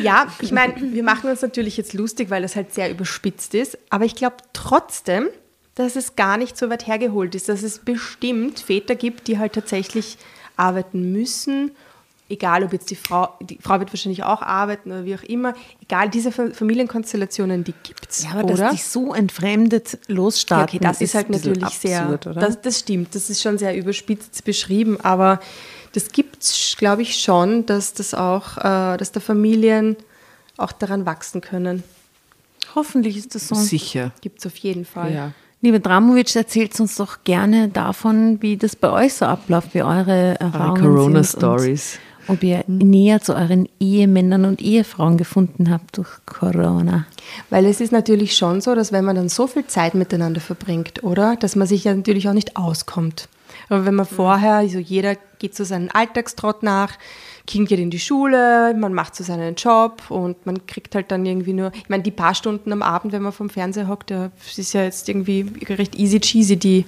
[0.00, 3.78] Ja, ich meine, wir machen uns natürlich jetzt lustig, weil das halt sehr überspitzt ist.
[3.90, 5.28] Aber ich glaube trotzdem,
[5.74, 9.52] dass es gar nicht so weit hergeholt ist, dass es bestimmt Väter gibt, die halt
[9.54, 10.16] tatsächlich
[10.56, 11.72] arbeiten müssen.
[12.30, 15.52] Egal, ob jetzt die Frau, die Frau wird wahrscheinlich auch arbeiten oder wie auch immer.
[15.82, 18.24] Egal, diese Fa- Familienkonstellationen, die gibt es.
[18.24, 18.56] Ja, aber oder?
[18.56, 22.26] dass die so entfremdet losstarten, Ja, okay, das ist, halt ein bisschen natürlich sehr, absurd,
[22.28, 22.40] oder?
[22.40, 25.38] Das, das stimmt, das ist schon sehr überspitzt beschrieben, aber
[25.94, 29.96] das gibt es, glaube ich, schon, dass das auch, äh, dass da Familien
[30.56, 31.84] auch daran wachsen können.
[32.74, 33.54] Hoffentlich ist das so.
[33.54, 34.10] Sicher.
[34.20, 35.14] Gibt es auf jeden Fall.
[35.14, 35.32] Ja.
[35.60, 40.38] Liebe Dramovic, erzählt uns doch gerne davon, wie das bei euch so abläuft, wie eure
[40.38, 41.98] Erfahrungen sind Corona-Stories.
[42.26, 47.06] und Ob ihr näher zu euren Ehemännern und Ehefrauen gefunden habt durch Corona.
[47.50, 51.04] Weil es ist natürlich schon so, dass wenn man dann so viel Zeit miteinander verbringt,
[51.04, 51.36] oder?
[51.36, 53.28] Dass man sich ja natürlich auch nicht auskommt.
[53.68, 56.92] Aber wenn man vorher, also jeder geht so seinen Alltagstrott nach,
[57.46, 61.26] Kind geht in die Schule, man macht so seinen Job und man kriegt halt dann
[61.26, 64.30] irgendwie nur, ich meine, die paar Stunden am Abend, wenn man vom Fernseher hockt, ja,
[64.48, 66.86] es ist ja jetzt irgendwie recht easy cheesy, die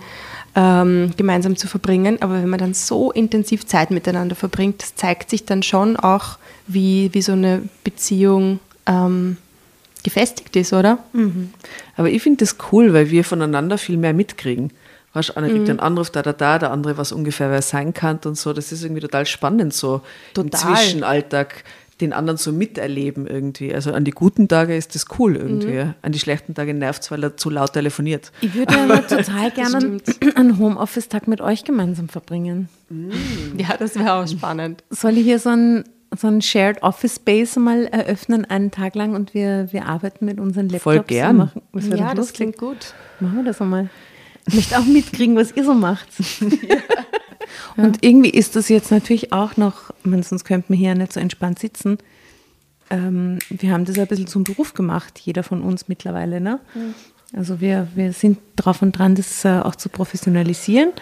[0.54, 2.22] ähm, gemeinsam zu verbringen.
[2.22, 6.38] Aber wenn man dann so intensiv Zeit miteinander verbringt, das zeigt sich dann schon auch,
[6.66, 9.36] wie, wie so eine Beziehung ähm,
[10.04, 10.98] gefestigt ist, oder?
[11.96, 14.70] Aber ich finde das cool, weil wir voneinander viel mehr mitkriegen.
[15.16, 15.52] Weißt, einer Mhm.
[15.52, 18.52] kriegt einen Anruf da, da, da, der andere, was ungefähr wer sein kann und so.
[18.52, 20.02] Das ist irgendwie total spannend, so
[20.36, 20.76] im Total.
[20.76, 21.64] Zwischenalltag
[22.02, 23.74] den anderen so miterleben irgendwie.
[23.74, 25.68] Also an die guten Tage ist das cool irgendwie.
[25.68, 25.74] Mhm.
[25.74, 25.94] ja.
[26.02, 28.32] An die schlechten Tage nervt es, weil er zu laut telefoniert.
[28.42, 29.96] Ich würde aber total gerne
[30.34, 32.68] einen Homeoffice-Tag mit euch gemeinsam verbringen.
[33.56, 34.84] Ja, das wäre auch spannend.
[34.90, 39.14] Soll ich hier so ein, so ein Shared Office Space mal eröffnen, einen Tag lang
[39.14, 40.82] und wir, wir arbeiten mit unseren Laptops?
[40.82, 41.36] Voll gern.
[41.38, 41.62] machen-
[41.96, 42.92] Ja, das klingt gut.
[43.20, 43.88] Machen wir das einmal.
[44.48, 46.08] Ich möchte auch mitkriegen, was ihr so macht.
[47.76, 51.12] Und irgendwie ist das jetzt natürlich auch noch, meine, sonst könnten wir hier ja nicht
[51.12, 51.98] so entspannt sitzen.
[52.90, 56.40] Ähm, wir haben das ja ein bisschen zum Beruf gemacht, jeder von uns mittlerweile.
[56.40, 56.60] Ne?
[57.34, 60.92] Also wir, wir sind drauf und dran, das äh, auch zu professionalisieren.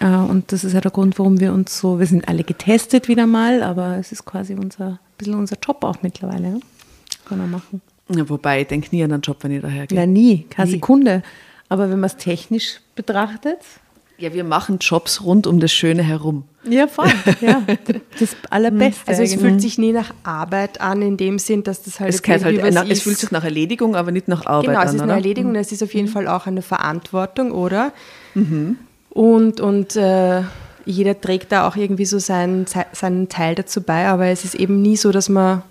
[0.00, 3.08] Äh, und das ist ja der Grund, warum wir uns so, wir sind alle getestet
[3.08, 6.50] wieder mal, aber es ist quasi unser, ein bisschen unser Job auch mittlerweile.
[6.50, 6.60] Ne?
[7.26, 7.82] Kann man machen.
[8.08, 9.98] Ja, wobei, ich denke nie an einen Job, wenn ich dahergehe.
[9.98, 10.76] Ja, nie, keine Nie.
[10.76, 11.22] Sekunde.
[11.70, 13.58] Aber wenn man es technisch betrachtet,
[14.18, 16.44] Ja, wir machen Jobs rund um das Schöne herum.
[16.68, 17.10] ja, voll.
[17.40, 17.62] Ja,
[18.18, 19.08] das Allerbeste.
[19.08, 22.20] Also es fühlt sich nie nach Arbeit an, in dem Sinn, dass das halt Es,
[22.44, 24.86] halt, nach, es fühlt sich nach Erledigung, aber nicht nach Arbeit Genau, an.
[24.88, 25.14] es ist eine oder?
[25.22, 27.92] Erledigung, es ist auf jeden Fall auch eine Verantwortung, oder?
[29.10, 30.42] Und, und äh,
[30.84, 34.82] jeder trägt da auch irgendwie so seinen, seinen Teil dazu bei, aber es ist eben
[34.82, 35.62] nie so, dass man,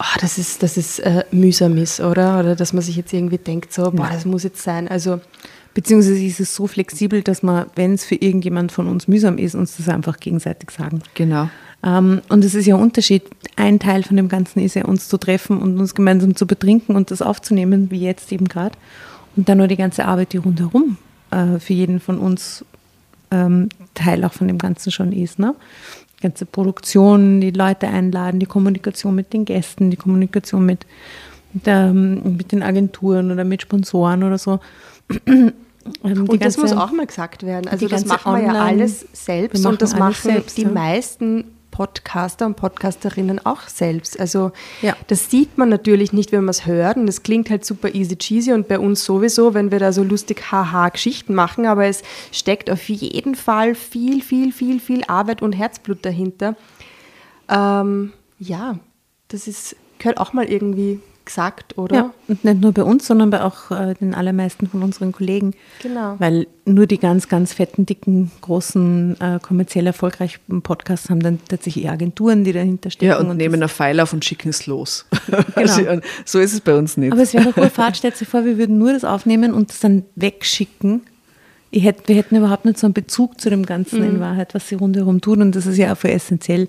[0.00, 2.40] ah, das ist, das ist äh, mühsam ist, oder?
[2.40, 4.88] Oder dass man sich jetzt irgendwie denkt, so, boah, das muss jetzt sein.
[4.88, 5.20] Also
[5.72, 9.54] Beziehungsweise ist es so flexibel, dass man, wenn es für irgendjemand von uns mühsam ist,
[9.54, 11.02] uns das einfach gegenseitig sagen.
[11.14, 11.48] Genau.
[11.84, 13.22] Ähm, und es ist ja ein Unterschied.
[13.56, 16.96] Ein Teil von dem Ganzen ist ja, uns zu treffen und uns gemeinsam zu betrinken
[16.96, 18.76] und das aufzunehmen, wie jetzt eben gerade.
[19.36, 20.96] Und dann nur die ganze Arbeit, die rundherum
[21.30, 22.64] äh, für jeden von uns
[23.30, 25.38] ähm, Teil auch von dem Ganzen schon ist.
[25.38, 25.54] Ne?
[26.20, 30.84] Die ganze Produktion, die Leute einladen, die Kommunikation mit den Gästen, die Kommunikation mit,
[31.54, 34.60] mit, ähm, mit den Agenturen oder mit Sponsoren oder so.
[36.04, 37.66] Ähm, Und das ganze- muss auch mal gesagt werden.
[37.66, 40.70] Also das machen wir ja alles selbst und das machen selbst, die ja.
[40.70, 44.18] meisten Podcaster und Podcasterinnen auch selbst.
[44.18, 44.52] Also
[44.82, 44.96] Ja.
[45.06, 48.16] das sieht man natürlich nicht, wenn man es hört und das klingt halt super easy
[48.16, 52.02] cheesy und bei uns sowieso, wenn wir da so lustig haha Geschichten machen, aber es
[52.32, 56.56] steckt auf jeden Fall viel, viel, viel, viel Arbeit und Herzblut dahinter.
[57.48, 58.78] Ähm, ja,
[59.28, 61.00] das ist, gehört auch mal irgendwie
[61.30, 61.94] gesagt, oder?
[61.94, 65.54] Ja, und nicht nur bei uns, sondern bei auch äh, den allermeisten von unseren Kollegen.
[65.80, 66.16] Genau.
[66.18, 71.84] Weil nur die ganz, ganz fetten, dicken, großen, äh, kommerziell erfolgreichen Podcasts haben dann tatsächlich
[71.84, 73.06] eher Agenturen, die dahinter stecken.
[73.06, 75.06] Ja, und, nehmen das, einen Pfeil auf und schicken es los.
[75.54, 77.12] Also, und so ist es bei uns nicht.
[77.12, 79.70] aber es wäre doch wohl Fahrt, stellt sich vor, wir würden nur das aufnehmen und
[79.70, 81.02] das dann wegschicken
[81.70, 84.68] ich hätte, wir hätten überhaupt nicht so einen Bezug zu dem Ganzen in Wahrheit, was
[84.68, 85.40] sie rundherum tun.
[85.40, 86.66] Und das ist ja auch voll essentiell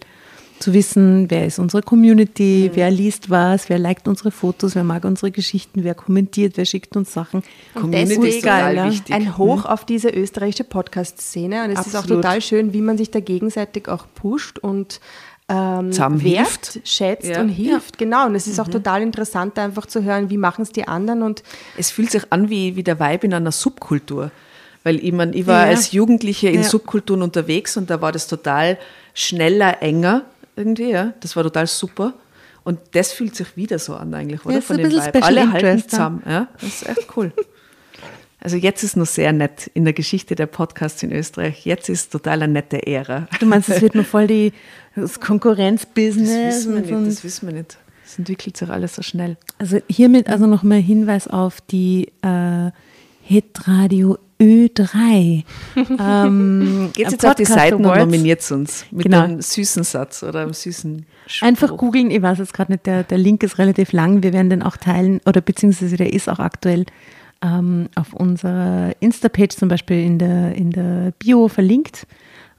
[0.62, 5.04] zu wissen, wer ist unsere Community, wer liest was, wer liked unsere Fotos, wer mag
[5.04, 7.44] unsere Geschichten, wer kommentiert, wer schickt uns Sachen.
[7.74, 8.86] Und Community ist deswegen total ja.
[8.90, 9.16] wichtig.
[9.16, 11.66] ein Hoch auf diese österreichische Podcast-Szene.
[11.66, 12.24] Und es ist auch Absolut.
[12.24, 15.02] total schön, wie man sich da gegenseitig auch pusht und
[15.50, 15.92] ähm,
[16.24, 17.42] wert, schätzt Ja.
[17.42, 17.98] und hilft.
[17.98, 18.26] Genau.
[18.28, 21.24] Und es ist auch total interessant, einfach zu hören, wie machen es die anderen.
[21.24, 21.44] Und
[21.76, 24.32] Es fühlt sich an wie, wie der Vibe in einer Subkultur.
[24.84, 25.72] Weil ich, mein, ich war Ja.
[25.72, 26.64] als Jugendliche in Ja.
[26.64, 28.78] Subkulturen unterwegs und da war das total
[29.14, 30.24] schneller, enger
[30.56, 30.92] irgendwie.
[30.92, 31.14] Ja.
[31.20, 32.14] Das war total super.
[32.64, 34.56] Und das fühlt sich wieder so an eigentlich, oder?
[34.56, 35.90] Ja, ein bisschen Special Alle halten Interest, ja.
[35.90, 36.24] zusammen.
[36.28, 36.48] Ja.
[36.60, 37.34] Das ist echt cool.
[38.44, 41.64] Also jetzt ist noch sehr nett in der Geschichte der Podcasts in Österreich.
[41.64, 43.28] Jetzt ist total eine nette Ära.
[43.40, 44.52] Du meinst, es wird nur voll die
[44.96, 47.78] das Das Konkurrenzbusiness wissen wir nicht, das wissen wir nicht.
[48.04, 49.38] Das entwickelt sich alles so schnell.
[49.60, 52.72] Also hiermit also nochmal Hinweis auf die äh,
[53.22, 55.44] Hitradio Ö3.
[56.00, 59.22] ähm, Geht jetzt Podcast auf die Seiten und nominiert uns mit Genau.
[59.22, 61.48] einem süßen Satz oder einem süßen Spruch.
[61.48, 64.50] Einfach googeln, ich weiß jetzt gerade nicht, der, der Link ist relativ lang, wir werden
[64.50, 66.86] den auch teilen oder beziehungsweise der ist auch aktuell
[67.44, 72.08] ähm, auf unserer Insta-Page zum Beispiel in der, in der Bio verlinkt,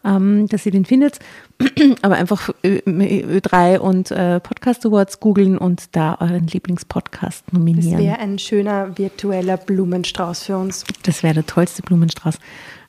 [0.04, 1.18] ähm, dass ihr den findet.
[2.02, 7.98] Aber einfach Ö, Ö3 und äh, Podcast Awards googeln und da euren Lieblingspodcast nominieren.
[7.98, 10.84] wäre ein schöner virtueller Blumenstrauß für uns.
[11.04, 12.36] Das wäre der tollste Blumenstrauß,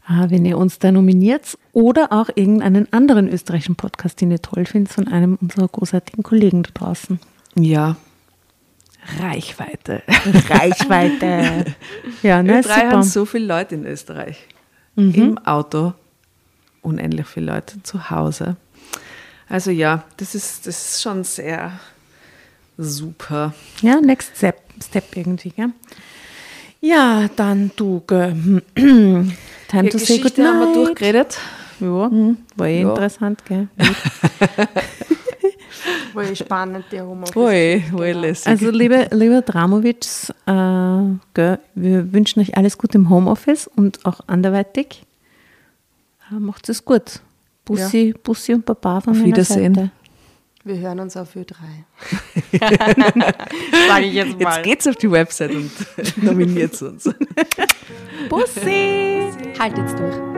[0.10, 4.66] äh, wenn ihr uns da nominiert oder auch irgendeinen anderen österreichischen Podcast, den ihr toll
[4.66, 7.20] findet, von einem unserer großartigen Kollegen da draußen.
[7.56, 7.96] Ja.
[9.20, 10.02] Reichweite.
[10.50, 11.66] Reichweite.
[12.24, 13.04] ja, ne, Wir drei haben super.
[13.04, 14.48] so viele Leute in Österreich.
[14.96, 15.94] Im Auto,
[16.84, 18.56] unendlich viele Leute zu Hause.
[19.50, 21.72] Also ja, das ist, das ist schon sehr
[22.78, 23.54] super.
[23.82, 25.70] Ja, next step, step irgendwie, gell?
[26.82, 28.62] Ja, dann du, gell.
[28.76, 29.34] time
[29.84, 31.38] Die to say Geschichte haben wir durchgeredet.
[31.80, 32.10] Ja,
[32.56, 32.90] war eh Ja.
[32.90, 33.68] interessant, gell?
[36.14, 37.36] Voll spannend, die Homeoffice.
[37.36, 38.48] Ui, ui, lässig.
[38.48, 40.54] Also, liebe, liebe Dramovics, äh,
[41.34, 45.04] gell, wir wünschen euch alles Gute im Homeoffice und auch anderweitig.
[46.40, 47.22] Macht es gut.
[47.66, 49.74] Bussi, Bussi und Baba von Auf meiner Wiedersehen.
[49.74, 49.92] Seite.
[50.66, 51.56] Wir hören uns auf Ö3.
[53.88, 54.56] Sage ich jetzt mal.
[54.56, 55.72] Jetzt geht's auf die Website und
[56.24, 57.10] nominiert uns.
[58.30, 59.30] Bussi!
[59.60, 60.33] Haltet's durch.